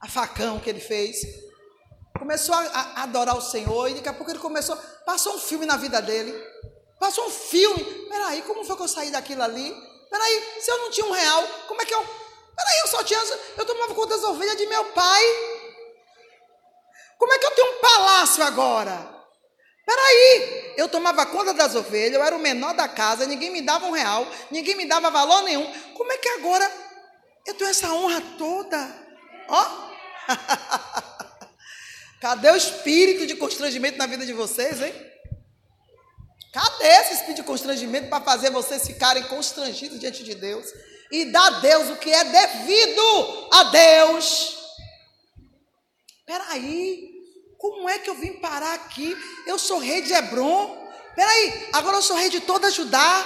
a 0.00 0.08
facão 0.08 0.60
que 0.60 0.70
ele 0.70 0.80
fez. 0.80 1.16
Começou 2.18 2.54
a, 2.54 2.60
a, 2.60 3.02
adorar 3.02 3.36
o 3.36 3.42
Senhor 3.42 3.88
e 3.88 3.94
daqui 3.94 4.08
a 4.08 4.12
pouco 4.12 4.30
ele 4.30 4.38
começou. 4.38 4.76
Passou 5.04 5.34
um 5.34 5.38
filme 5.38 5.66
na 5.66 5.76
vida 5.76 6.00
dele. 6.00 6.32
Passou 6.98 7.26
um 7.26 7.30
filme. 7.30 7.82
Peraí, 8.08 8.42
como 8.42 8.64
foi 8.64 8.76
que 8.76 8.82
eu 8.82 8.88
saí 8.88 9.10
daquilo 9.10 9.42
ali? 9.42 9.74
Peraí, 10.10 10.42
se 10.60 10.70
eu 10.70 10.78
não 10.78 10.90
tinha 10.90 11.06
um 11.06 11.12
real, 11.12 11.46
como 11.68 11.82
é 11.82 11.84
que 11.84 11.94
eu. 11.94 12.00
Peraí, 12.00 12.80
eu 12.82 12.88
só 12.88 13.02
tinha. 13.04 13.20
Eu 13.56 13.64
tomava 13.66 13.94
conta 13.94 14.14
das 14.14 14.24
ovelhas 14.24 14.56
de 14.56 14.66
meu 14.66 14.84
pai. 14.86 15.22
Como 17.18 17.32
é 17.32 17.38
que 17.38 17.46
eu 17.46 17.50
tenho 17.52 17.72
um 17.72 17.80
palácio 17.80 18.44
agora? 18.44 19.16
Peraí, 19.86 20.74
eu 20.76 20.88
tomava 20.88 21.24
conta 21.26 21.54
das 21.54 21.76
ovelhas, 21.76 22.14
eu 22.14 22.24
era 22.24 22.34
o 22.34 22.40
menor 22.40 22.74
da 22.74 22.88
casa, 22.88 23.24
ninguém 23.24 23.50
me 23.50 23.62
dava 23.62 23.86
um 23.86 23.92
real, 23.92 24.26
ninguém 24.50 24.74
me 24.74 24.84
dava 24.84 25.10
valor 25.10 25.42
nenhum. 25.42 25.64
Como 25.94 26.12
é 26.12 26.18
que 26.18 26.28
agora 26.30 26.68
eu 27.46 27.54
tenho 27.54 27.70
essa 27.70 27.92
honra 27.92 28.20
toda? 28.36 29.06
Ó. 29.48 29.86
Cadê 32.20 32.50
o 32.50 32.56
espírito 32.56 33.26
de 33.26 33.36
constrangimento 33.36 33.96
na 33.96 34.06
vida 34.06 34.26
de 34.26 34.32
vocês, 34.32 34.82
hein? 34.82 34.92
Cadê 36.52 36.86
esse 36.86 37.12
espírito 37.14 37.36
de 37.36 37.42
constrangimento 37.44 38.08
para 38.08 38.24
fazer 38.24 38.50
vocês 38.50 38.84
ficarem 38.86 39.22
constrangidos 39.24 40.00
diante 40.00 40.24
de 40.24 40.34
Deus? 40.34 40.66
E 41.12 41.26
dar 41.26 41.46
a 41.46 41.60
Deus 41.60 41.90
o 41.90 41.96
que 41.96 42.10
é 42.10 42.24
devido 42.24 43.48
a 43.52 43.62
Deus. 43.64 44.55
Peraí, 46.26 47.22
como 47.56 47.88
é 47.88 48.00
que 48.00 48.10
eu 48.10 48.16
vim 48.16 48.32
parar 48.34 48.74
aqui? 48.74 49.16
Eu 49.46 49.58
sou 49.58 49.78
rei 49.78 50.02
de 50.02 50.12
Hebron. 50.12 50.90
Peraí, 51.14 51.68
agora 51.72 51.98
eu 51.98 52.02
sou 52.02 52.16
rei 52.16 52.28
de 52.28 52.40
toda 52.40 52.68
Judá. 52.68 53.24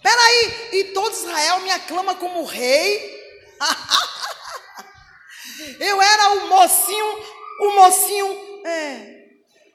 Peraí, 0.00 0.70
e 0.74 0.84
todo 0.94 1.12
Israel 1.12 1.58
me 1.60 1.72
aclama 1.72 2.14
como 2.14 2.44
rei. 2.44 3.18
eu 5.80 6.00
era 6.00 6.30
o 6.30 6.46
mocinho, 6.46 7.24
o 7.60 7.70
mocinho, 7.72 8.62
é, 8.64 9.24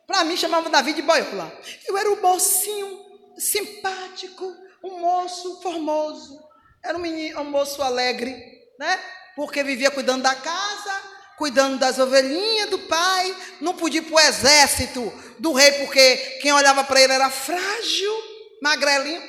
para 0.07 0.23
mim 0.23 0.37
chamava 0.37 0.69
Davi 0.69 0.93
de 0.93 1.01
boiola. 1.01 1.51
Eu 1.85 1.97
era 1.97 2.09
o 2.09 2.21
mocinho 2.21 2.97
simpático, 3.37 4.55
um 4.81 4.99
moço 4.99 5.61
formoso. 5.61 6.41
Era 6.81 6.97
um, 6.97 7.01
menino, 7.01 7.41
um 7.41 7.45
moço 7.45 7.81
alegre, 7.81 8.33
né? 8.79 8.97
Porque 9.35 9.63
vivia 9.63 9.91
cuidando 9.91 10.23
da 10.23 10.35
casa, 10.35 11.01
cuidando 11.37 11.77
das 11.77 11.99
ovelhinhas 11.99 12.69
do 12.69 12.79
pai, 12.79 13.35
não 13.59 13.73
podia 13.73 13.99
ir 13.99 14.03
para 14.03 14.15
o 14.15 14.19
exército 14.19 15.13
do 15.39 15.53
rei, 15.53 15.71
porque 15.73 16.17
quem 16.41 16.53
olhava 16.53 16.83
para 16.83 17.01
ele 17.01 17.13
era 17.13 17.29
frágil, 17.29 18.13
magrelinho. 18.61 19.21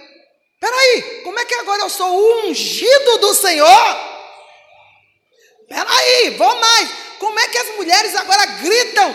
Peraí, 0.60 1.22
como 1.22 1.38
é 1.38 1.44
que 1.44 1.54
agora 1.54 1.82
eu 1.82 1.90
sou 1.90 2.46
ungido 2.46 3.18
do 3.18 3.34
Senhor? 3.34 4.14
Peraí, 5.68 6.30
vou 6.36 6.60
mais. 6.60 6.90
Como 7.18 7.38
é 7.38 7.48
que 7.48 7.58
as 7.58 7.76
mulheres 7.76 8.14
agora 8.14 8.46
gritam? 8.46 9.14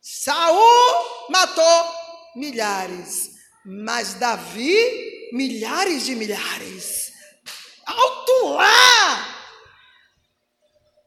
Saul 0.00 1.28
matou 1.30 1.94
milhares, 2.36 3.30
mas 3.64 4.14
Davi, 4.14 5.30
milhares 5.32 6.04
de 6.04 6.14
milhares. 6.14 7.12
Alto 7.86 8.48
lá! 8.54 9.39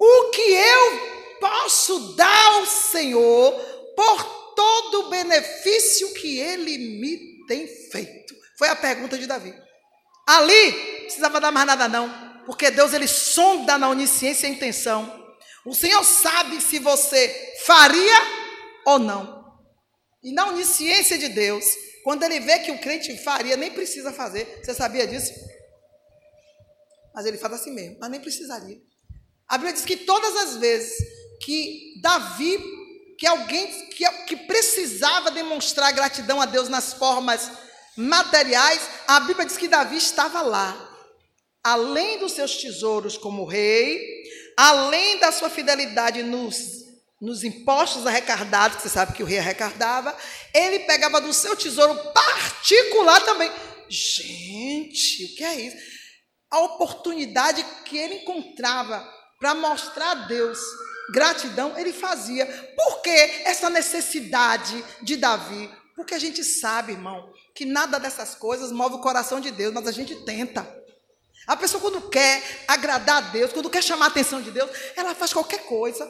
O 0.06 0.32
que 0.32 0.42
eu 0.42 1.40
posso 1.40 2.14
dar 2.18 2.46
ao 2.56 2.66
Senhor 2.66 3.54
por 3.96 4.54
todo 4.54 5.00
o 5.00 5.10
benefício 5.10 6.14
que 6.16 6.40
ele 6.40 7.00
me 7.00 7.46
tem 7.48 7.66
feito? 7.90 8.36
Foi 8.58 8.68
a 8.68 8.76
pergunta 8.76 9.18
de 9.18 9.26
Davi. 9.26 9.56
Ali, 10.28 10.74
precisava 11.04 11.40
dar 11.40 11.54
mais 11.54 11.66
nada 11.66 11.88
não, 11.88 12.44
porque 12.46 12.70
Deus 12.70 12.92
ele 12.92 13.08
sonda 13.08 13.78
na 13.78 13.88
onisciência 13.88 14.50
a 14.50 14.52
intenção. 14.52 15.34
O 15.66 15.74
Senhor 15.74 16.04
sabe 16.04 16.60
se 16.60 16.80
você 16.80 17.54
faria 17.66 18.22
ou 18.86 19.00
não. 19.00 19.42
E 20.22 20.34
na 20.34 20.48
onisciência 20.48 21.18
de 21.18 21.30
Deus, 21.30 21.64
quando 22.04 22.24
ele 22.24 22.42
vê 22.42 22.60
que 22.60 22.72
o 22.72 22.80
crente 22.82 23.18
faria, 23.24 23.56
nem 23.56 23.72
precisa 23.72 24.12
fazer. 24.12 24.60
Você 24.62 24.74
sabia 24.74 25.08
disso? 25.08 25.32
Mas 27.16 27.26
ele 27.26 27.38
faz 27.38 27.54
assim 27.54 27.72
mesmo, 27.72 28.00
mas 28.02 28.12
nem 28.12 28.20
precisaria. 28.20 28.82
A 29.48 29.58
Bíblia 29.58 29.74
diz 29.74 29.86
que 29.86 29.98
todas 29.98 30.36
as 30.36 30.58
vezes 30.58 30.94
que 31.42 32.00
Davi, 32.02 32.58
que 33.18 33.28
alguém 33.28 33.68
que, 33.90 34.10
que 34.26 34.36
precisava 34.36 35.32
demonstrar 35.32 35.94
gratidão 35.94 36.42
a 36.42 36.46
Deus 36.46 36.70
nas 36.70 36.94
formas 36.94 37.52
materiais, 37.96 38.82
a 39.08 39.20
Bíblia 39.20 39.46
diz 39.46 39.58
que 39.58 39.68
Davi 39.68 39.98
estava 39.98 40.42
lá. 40.42 40.90
Além 41.64 42.20
dos 42.20 42.34
seus 42.34 42.58
tesouros 42.58 43.18
como 43.18 43.46
rei, 43.46 44.24
além 44.58 45.20
da 45.20 45.32
sua 45.32 45.50
fidelidade 45.50 46.24
nos, 46.24 46.84
nos 47.22 47.44
impostos 47.44 48.06
arrecadados, 48.06 48.78
que 48.78 48.84
você 48.84 48.90
sabe 48.90 49.14
que 49.14 49.24
o 49.24 49.26
rei 49.26 49.40
arrecadava, 49.40 50.16
ele 50.54 50.80
pegava 50.80 51.22
do 51.22 51.32
seu 51.34 51.56
tesouro 51.56 51.96
particular 52.12 53.22
também. 53.22 53.52
Gente, 53.90 55.26
o 55.26 55.36
que 55.36 55.44
é 55.44 55.62
isso? 55.62 55.78
A 56.50 56.60
oportunidade 56.60 57.64
que 57.86 57.98
ele 57.98 58.16
encontrava 58.16 59.23
para 59.44 59.56
mostrar 59.56 60.12
a 60.12 60.16
Deus 60.16 60.58
gratidão, 61.12 61.78
ele 61.78 61.92
fazia. 61.92 62.46
Por 62.78 63.02
que 63.02 63.10
essa 63.10 63.70
necessidade 63.70 64.82
de 65.02 65.18
Davi? 65.18 65.70
Porque 65.98 66.16
a 66.16 66.20
gente 66.20 66.42
sabe, 66.46 66.94
irmão, 66.94 67.30
que 67.54 67.66
nada 67.66 68.00
dessas 68.00 68.36
coisas 68.36 68.72
move 68.72 68.96
o 68.96 69.02
coração 69.02 69.42
de 69.42 69.52
Deus, 69.52 69.74
mas 69.74 69.86
a 69.86 69.92
gente 69.92 70.16
tenta. 70.24 70.66
A 71.46 71.58
pessoa, 71.58 71.82
quando 71.82 72.10
quer 72.10 72.42
agradar 72.70 73.18
a 73.18 73.32
Deus, 73.32 73.52
quando 73.52 73.70
quer 73.70 73.84
chamar 73.84 74.06
a 74.06 74.08
atenção 74.08 74.42
de 74.42 74.50
Deus, 74.50 74.72
ela 74.96 75.14
faz 75.14 75.34
qualquer 75.34 75.66
coisa. 75.66 76.10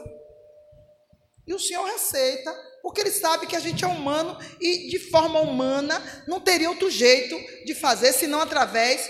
E 1.48 1.56
o 1.56 1.60
Senhor 1.60 1.84
receita, 1.86 2.54
porque 2.84 3.02
Ele 3.02 3.10
sabe 3.10 3.48
que 3.48 3.56
a 3.56 3.60
gente 3.60 3.84
é 3.84 3.88
humano 3.88 4.38
e, 4.62 4.89
de 4.89 5.00
forma 5.10 5.39
humana, 5.41 6.00
não 6.28 6.39
teria 6.39 6.69
outro 6.69 6.88
jeito 6.88 7.36
de 7.65 7.74
fazer 7.74 8.13
senão 8.13 8.39
através 8.39 9.10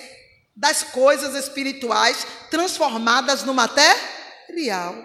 das 0.56 0.84
coisas 0.84 1.36
espirituais 1.36 2.26
transformadas 2.50 3.44
no 3.44 3.54
material. 4.44 4.96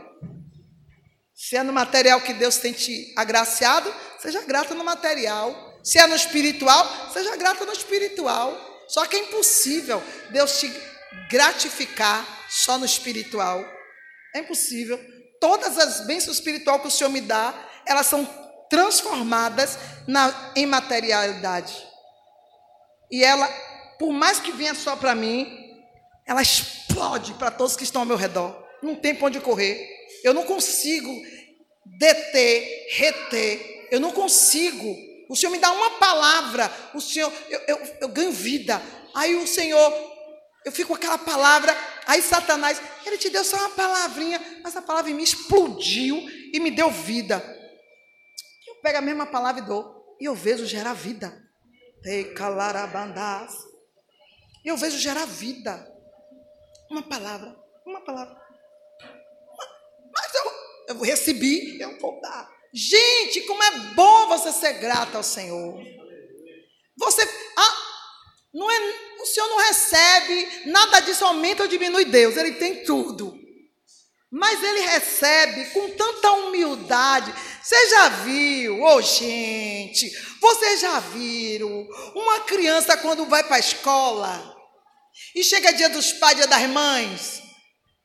Se 1.34 1.56
é 1.56 1.62
no 1.62 1.72
material 1.72 2.20
que 2.20 2.32
Deus 2.34 2.56
tem 2.56 2.72
te 2.72 3.12
agraciado, 3.16 3.92
seja 4.18 4.42
grata 4.42 4.74
no 4.74 4.84
material. 4.84 5.78
Se 5.84 5.98
é 5.98 6.06
no 6.06 6.16
espiritual, 6.16 7.12
seja 7.12 7.36
grata 7.36 7.64
no 7.64 7.72
espiritual. 7.72 8.66
Só 8.88 9.06
que 9.06 9.16
é 9.16 9.20
impossível 9.20 10.02
Deus 10.30 10.58
te 10.58 10.72
gratificar 11.30 12.26
só 12.48 12.76
no 12.78 12.84
espiritual. 12.84 13.64
É 14.34 14.40
impossível. 14.40 14.98
Todas 15.40 15.78
as 15.78 16.06
bênçãos 16.06 16.36
espirituais 16.36 16.80
que 16.82 16.88
o 16.88 16.90
Senhor 16.90 17.10
me 17.10 17.20
dá, 17.20 17.54
elas 17.86 18.06
são 18.06 18.26
transformadas 18.68 19.78
na, 20.06 20.52
em 20.56 20.66
materialidade. 20.66 21.86
E 23.10 23.24
ela, 23.24 23.46
por 23.98 24.12
mais 24.12 24.40
que 24.40 24.52
venha 24.52 24.74
só 24.74 24.96
para 24.96 25.14
mim, 25.14 25.46
ela 26.26 26.42
explode 26.42 27.34
para 27.34 27.50
todos 27.50 27.76
que 27.76 27.84
estão 27.84 28.02
ao 28.02 28.06
meu 28.06 28.16
redor. 28.16 28.67
Não 28.82 28.94
tem 28.94 29.14
para 29.14 29.26
onde 29.26 29.40
correr. 29.40 29.88
Eu 30.22 30.34
não 30.34 30.44
consigo 30.44 31.10
deter, 31.84 32.86
reter. 32.90 33.88
Eu 33.90 34.00
não 34.00 34.12
consigo. 34.12 34.96
O 35.28 35.36
Senhor 35.36 35.52
me 35.52 35.58
dá 35.58 35.70
uma 35.70 35.92
palavra, 35.98 36.72
o 36.94 37.00
Senhor, 37.00 37.30
eu, 37.50 37.60
eu, 37.68 37.96
eu 38.00 38.08
ganho 38.08 38.32
vida. 38.32 38.80
Aí 39.14 39.34
o 39.36 39.46
Senhor, 39.46 39.92
eu 40.64 40.72
fico 40.72 40.88
com 40.88 40.94
aquela 40.94 41.18
palavra. 41.18 41.76
Aí 42.06 42.22
Satanás, 42.22 42.80
ele 43.04 43.18
te 43.18 43.28
deu 43.28 43.44
só 43.44 43.56
uma 43.58 43.70
palavrinha, 43.70 44.40
mas 44.62 44.74
a 44.74 44.82
palavra 44.82 45.12
mim 45.12 45.22
explodiu 45.22 46.16
e 46.52 46.58
me 46.60 46.70
deu 46.70 46.90
vida. 46.90 47.42
Eu 48.66 48.76
pego 48.76 48.98
a 48.98 49.02
mesma 49.02 49.26
palavra 49.26 49.62
e 49.62 49.66
dou, 49.66 50.16
e 50.18 50.24
eu 50.24 50.34
vejo 50.34 50.64
gerar 50.64 50.94
vida. 50.94 51.36
Ei, 52.04 52.32
calarabandás. 52.32 53.54
Eu 54.64 54.76
vejo 54.76 54.98
gerar 54.98 55.26
vida. 55.26 55.86
Uma 56.90 57.02
palavra, 57.02 57.54
uma 57.84 58.00
palavra 58.00 58.47
eu 60.88 60.98
recebi, 61.00 61.78
eu 61.80 61.98
vou 61.98 62.20
dar. 62.20 62.50
Gente, 62.72 63.42
como 63.42 63.62
é 63.62 63.70
bom 63.94 64.26
você 64.28 64.52
ser 64.52 64.74
grato 64.74 65.16
ao 65.16 65.22
Senhor. 65.22 65.78
Você, 66.96 67.22
ah, 67.56 67.76
não 68.52 68.70
é, 68.70 68.94
o 69.20 69.26
Senhor 69.26 69.48
não 69.48 69.58
recebe 69.58 70.62
nada 70.66 71.00
disso 71.00 71.24
aumenta 71.24 71.62
ou 71.62 71.68
diminui 71.68 72.06
Deus, 72.06 72.36
Ele 72.36 72.52
tem 72.52 72.84
tudo. 72.84 73.38
Mas 74.30 74.62
Ele 74.62 74.80
recebe 74.80 75.66
com 75.70 75.90
tanta 75.90 76.32
humildade. 76.32 77.32
Você 77.62 77.90
já 77.90 78.08
viu, 78.08 78.82
ô 78.82 78.94
oh, 78.96 79.02
gente, 79.02 80.10
vocês 80.40 80.80
já 80.80 81.00
viram 81.00 81.86
uma 82.14 82.40
criança 82.40 82.96
quando 82.96 83.26
vai 83.26 83.44
para 83.44 83.56
a 83.56 83.60
escola 83.60 84.56
e 85.34 85.44
chega 85.44 85.72
dia 85.72 85.88
dos 85.88 86.12
pais, 86.12 86.36
dia 86.36 86.46
das 86.46 86.62
mães? 86.68 87.42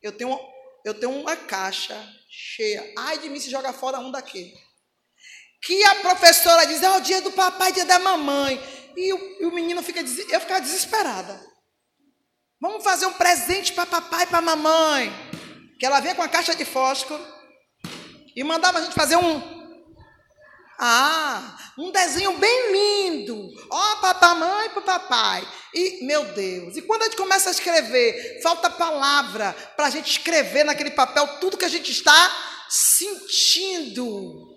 Eu 0.02 0.12
tenho, 0.12 0.38
eu 0.86 0.93
tenho 0.93 1.12
uma 1.13 1.36
caixa 1.36 1.96
cheia. 2.34 2.91
Ai 2.98 3.19
de 3.19 3.30
mim 3.30 3.39
se 3.39 3.52
joga 3.52 3.72
fora 3.72 4.00
um 4.00 4.12
daquele. 4.12 4.54
Que 5.62 5.84
a 5.86 5.96
professora 5.96 6.65
diz, 6.65 6.82
é 6.82 6.89
o 6.89 7.00
dia 7.00 7.22
do 7.22 7.32
papai, 7.32 7.72
dia 7.72 7.86
da 7.86 8.00
mamãe. 8.00 8.60
E 8.98 9.13
o, 9.13 9.41
e 9.41 9.46
o 9.46 9.54
menino 9.54 9.82
fica, 9.84 10.02
eu 10.02 10.39
ficava 10.41 10.60
desesperada. 10.60 11.39
Vamos 12.60 12.84
fazer 12.84 13.06
um 13.06 13.13
presente 13.13 13.74
para 13.74 13.86
papai 13.86 14.24
e 14.24 14.28
para 14.28 14.41
mamãe. 14.41 15.12
Que 15.80 15.86
ela 15.86 16.00
vinha 16.00 16.15
com 16.15 16.22
a 16.24 16.28
caixa 16.28 16.56
de 16.56 16.65
fósforo 16.65 17.24
e 18.36 18.43
mandava 18.43 18.80
a 18.80 18.82
gente 18.82 18.96
fazer 18.96 19.15
um. 19.15 19.54
Ah, 20.80 21.62
um 21.77 21.91
desenho 21.91 22.38
bem 22.38 22.71
lindo. 22.71 23.49
Ó, 23.69 23.93
oh, 23.93 23.97
para 23.97 24.36
mãe 24.36 24.67
e 24.67 24.69
para 24.69 24.81
papai. 24.81 25.47
E, 25.73 26.05
meu 26.05 26.25
Deus, 26.25 26.77
e 26.77 26.81
quando 26.81 27.01
a 27.01 27.05
gente 27.05 27.17
começa 27.17 27.49
a 27.49 27.51
escrever, 27.51 28.41
falta 28.41 28.69
palavra 28.69 29.53
para 29.75 29.88
a 29.88 29.89
gente 29.89 30.12
escrever 30.12 30.63
naquele 30.63 30.91
papel 30.91 31.27
tudo 31.39 31.57
que 31.57 31.65
a 31.65 31.69
gente 31.69 31.91
está 31.91 32.31
sentindo. 32.69 34.53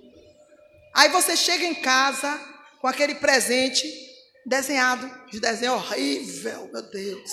Aí 0.94 1.08
você 1.08 1.36
chega 1.36 1.64
em 1.64 1.74
casa 1.74 2.38
com 2.80 2.86
aquele 2.86 3.14
presente 3.14 3.86
desenhado, 4.44 5.10
de 5.30 5.40
desenho 5.40 5.74
horrível, 5.74 6.70
meu 6.72 6.82
Deus. 6.82 7.30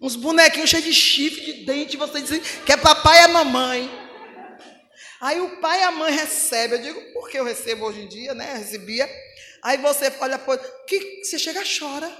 Uns 0.00 0.16
bonequinhos 0.16 0.68
cheios 0.68 0.84
de 0.84 0.92
chifre, 0.92 1.44
de 1.44 1.64
dente, 1.64 1.96
você 1.96 2.20
diz 2.20 2.40
que 2.66 2.72
é 2.72 2.76
papai 2.76 3.18
e 3.18 3.24
a 3.24 3.28
mamãe. 3.28 4.01
Aí 5.22 5.40
o 5.40 5.60
pai 5.60 5.80
e 5.80 5.84
a 5.84 5.90
mãe 5.92 6.12
recebem. 6.12 6.78
Eu 6.78 6.84
digo, 6.84 7.12
por 7.12 7.30
que 7.30 7.38
eu 7.38 7.44
recebo 7.44 7.86
hoje 7.86 8.00
em 8.00 8.08
dia, 8.08 8.34
né? 8.34 8.54
Eu 8.54 8.58
recebia. 8.58 9.08
Aí 9.62 9.78
você 9.78 10.12
olha, 10.20 10.38
pô, 10.38 10.58
que 10.86 11.22
você 11.24 11.38
chega 11.38 11.62
chora 11.62 12.10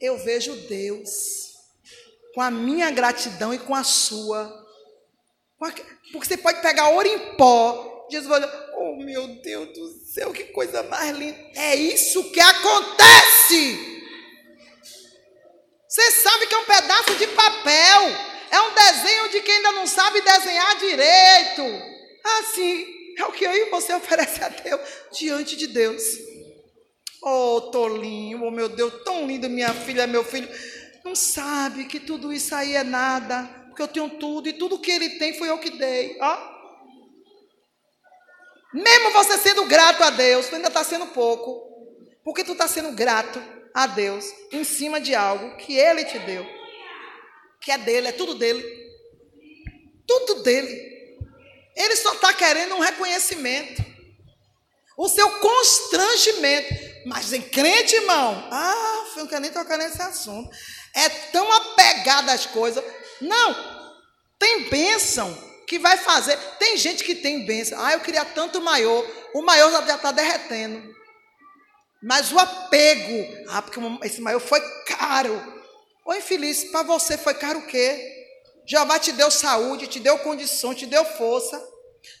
eu 0.00 0.18
vejo 0.18 0.54
Deus 0.68 1.54
com 2.34 2.42
a 2.42 2.50
minha 2.50 2.90
gratidão 2.90 3.54
e 3.54 3.58
com 3.58 3.74
a 3.74 3.82
sua. 3.82 4.52
Porque 5.58 5.82
você 6.12 6.36
pode 6.36 6.60
pegar 6.60 6.90
ouro 6.90 7.08
em 7.08 7.36
pó. 7.36 8.06
Jesus 8.10 8.28
vai 8.28 8.38
olhar, 8.38 8.70
oh 8.76 8.96
meu 8.96 9.26
Deus 9.40 9.72
do 9.72 9.88
céu, 10.12 10.32
que 10.32 10.44
coisa 10.44 10.82
mais 10.82 11.16
linda. 11.16 11.38
É 11.56 11.74
isso 11.74 12.30
que 12.30 12.40
acontece. 12.40 14.02
Você 15.88 16.10
sabe 16.10 16.46
que 16.46 16.54
é 16.54 16.58
um 16.58 16.64
pedaço 16.64 17.14
de 17.14 17.26
papel. 17.28 18.02
É 18.50 18.60
um 18.60 18.74
desenho 18.74 19.30
de 19.30 19.40
quem 19.40 19.56
ainda 19.56 19.72
não 19.72 19.86
sabe 19.86 20.20
desenhar 20.20 20.76
direito. 20.76 21.93
Assim, 22.24 22.86
é 23.18 23.24
o 23.24 23.32
que 23.32 23.44
eu 23.44 23.52
e 23.52 23.70
você 23.70 23.92
oferece 23.94 24.42
a 24.42 24.48
Deus 24.48 24.80
diante 25.12 25.56
de 25.56 25.66
Deus. 25.66 26.02
Oh, 27.22 27.60
tolinho, 27.72 28.42
oh 28.44 28.50
meu 28.50 28.68
Deus, 28.68 29.02
tão 29.04 29.26
lindo, 29.26 29.48
minha 29.48 29.72
filha, 29.72 30.06
meu 30.06 30.24
filho. 30.24 30.48
Não 31.04 31.14
sabe 31.14 31.84
que 31.84 32.00
tudo 32.00 32.32
isso 32.32 32.54
aí 32.54 32.74
é 32.74 32.82
nada, 32.82 33.44
porque 33.68 33.82
eu 33.82 33.88
tenho 33.88 34.10
tudo 34.18 34.48
e 34.48 34.52
tudo 34.52 34.80
que 34.80 34.90
ele 34.90 35.10
tem 35.10 35.36
foi 35.38 35.48
eu 35.48 35.58
que 35.58 35.70
dei. 35.70 36.16
Ó. 36.20 36.54
Mesmo 38.72 39.12
você 39.12 39.38
sendo 39.38 39.64
grato 39.66 40.02
a 40.02 40.10
Deus, 40.10 40.48
tu 40.48 40.56
ainda 40.56 40.68
está 40.68 40.82
sendo 40.82 41.06
pouco, 41.08 41.62
porque 42.24 42.42
tu 42.42 42.52
está 42.52 42.66
sendo 42.66 42.92
grato 42.92 43.40
a 43.72 43.86
Deus 43.86 44.24
em 44.52 44.64
cima 44.64 45.00
de 45.00 45.14
algo 45.14 45.56
que 45.56 45.76
Ele 45.76 46.04
te 46.04 46.18
deu, 46.18 46.46
que 47.60 47.70
é 47.70 47.78
dele, 47.78 48.08
é 48.08 48.12
tudo 48.12 48.34
dele, 48.34 48.62
tudo 50.06 50.42
dele. 50.42 50.93
Ele 51.74 51.96
só 51.96 52.14
está 52.14 52.32
querendo 52.32 52.74
um 52.74 52.80
reconhecimento, 52.80 53.84
o 54.96 55.08
seu 55.08 55.28
constrangimento. 55.38 56.94
Mas 57.06 57.32
em 57.32 57.42
crente, 57.42 57.96
irmão, 57.96 58.48
ah, 58.50 59.04
eu 59.16 59.22
não 59.22 59.26
quero 59.26 59.42
nem 59.42 59.50
tocar 59.50 59.76
nesse 59.76 60.00
assunto. 60.00 60.50
É 60.94 61.08
tão 61.08 61.52
apegado 61.52 62.30
às 62.30 62.46
coisas. 62.46 62.82
Não, 63.20 63.54
tem 64.38 64.70
bênção 64.70 65.36
que 65.66 65.78
vai 65.78 65.96
fazer. 65.98 66.36
Tem 66.58 66.76
gente 66.76 67.04
que 67.04 67.14
tem 67.14 67.44
bênção. 67.44 67.78
Ah, 67.84 67.92
eu 67.92 68.00
queria 68.00 68.24
tanto 68.24 68.60
maior. 68.60 69.04
O 69.34 69.42
maior 69.42 69.70
já 69.70 69.96
está 69.96 70.12
derretendo. 70.12 70.94
Mas 72.02 72.30
o 72.32 72.38
apego, 72.38 73.44
ah, 73.48 73.62
porque 73.62 73.80
esse 74.06 74.20
maior 74.20 74.40
foi 74.40 74.60
caro. 74.86 75.54
Ô 76.06 76.14
infeliz, 76.14 76.64
para 76.64 76.82
você 76.82 77.16
foi 77.16 77.34
caro 77.34 77.60
o 77.60 77.66
quê? 77.66 78.23
Jeová 78.66 78.98
te 78.98 79.12
deu 79.12 79.30
saúde, 79.30 79.86
te 79.86 80.00
deu 80.00 80.18
condição, 80.18 80.74
te 80.74 80.86
deu 80.86 81.04
força. 81.04 81.62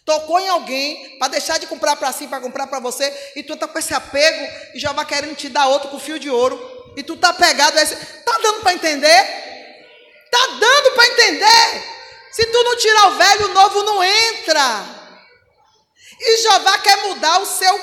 Tocou 0.04 0.38
em 0.40 0.48
alguém 0.48 1.18
para 1.18 1.28
deixar 1.28 1.58
de 1.58 1.66
comprar 1.66 1.96
para 1.96 2.12
si, 2.12 2.26
para 2.26 2.40
comprar 2.40 2.66
para 2.66 2.80
você, 2.80 3.32
e 3.36 3.42
tu 3.42 3.54
está 3.54 3.68
com 3.68 3.78
esse 3.78 3.94
apego 3.94 4.46
e 4.74 4.80
vai 4.80 5.06
querendo 5.06 5.34
te 5.34 5.48
dar 5.48 5.66
outro 5.68 5.90
com 5.90 5.98
fio 5.98 6.18
de 6.18 6.30
ouro. 6.30 6.92
E 6.96 7.02
tu 7.02 7.14
está 7.14 7.32
pegado 7.32 7.78
a 7.78 7.82
esse. 7.82 7.96
Tá 7.96 8.38
dando 8.42 8.60
para 8.60 8.74
entender? 8.74 9.44
Tá 10.30 10.46
dando 10.58 10.94
para 10.94 11.06
entender? 11.06 11.94
Se 12.32 12.46
tu 12.46 12.64
não 12.64 12.76
tirar 12.76 13.08
o 13.08 13.14
velho, 13.16 13.44
o 13.46 13.54
novo 13.54 13.82
não 13.82 14.04
entra. 14.04 14.84
E 16.20 16.36
Jeová 16.38 16.78
quer 16.78 16.96
mudar 17.04 17.40
o 17.40 17.46
seu 17.46 17.80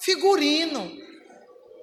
figurino. 0.00 1.03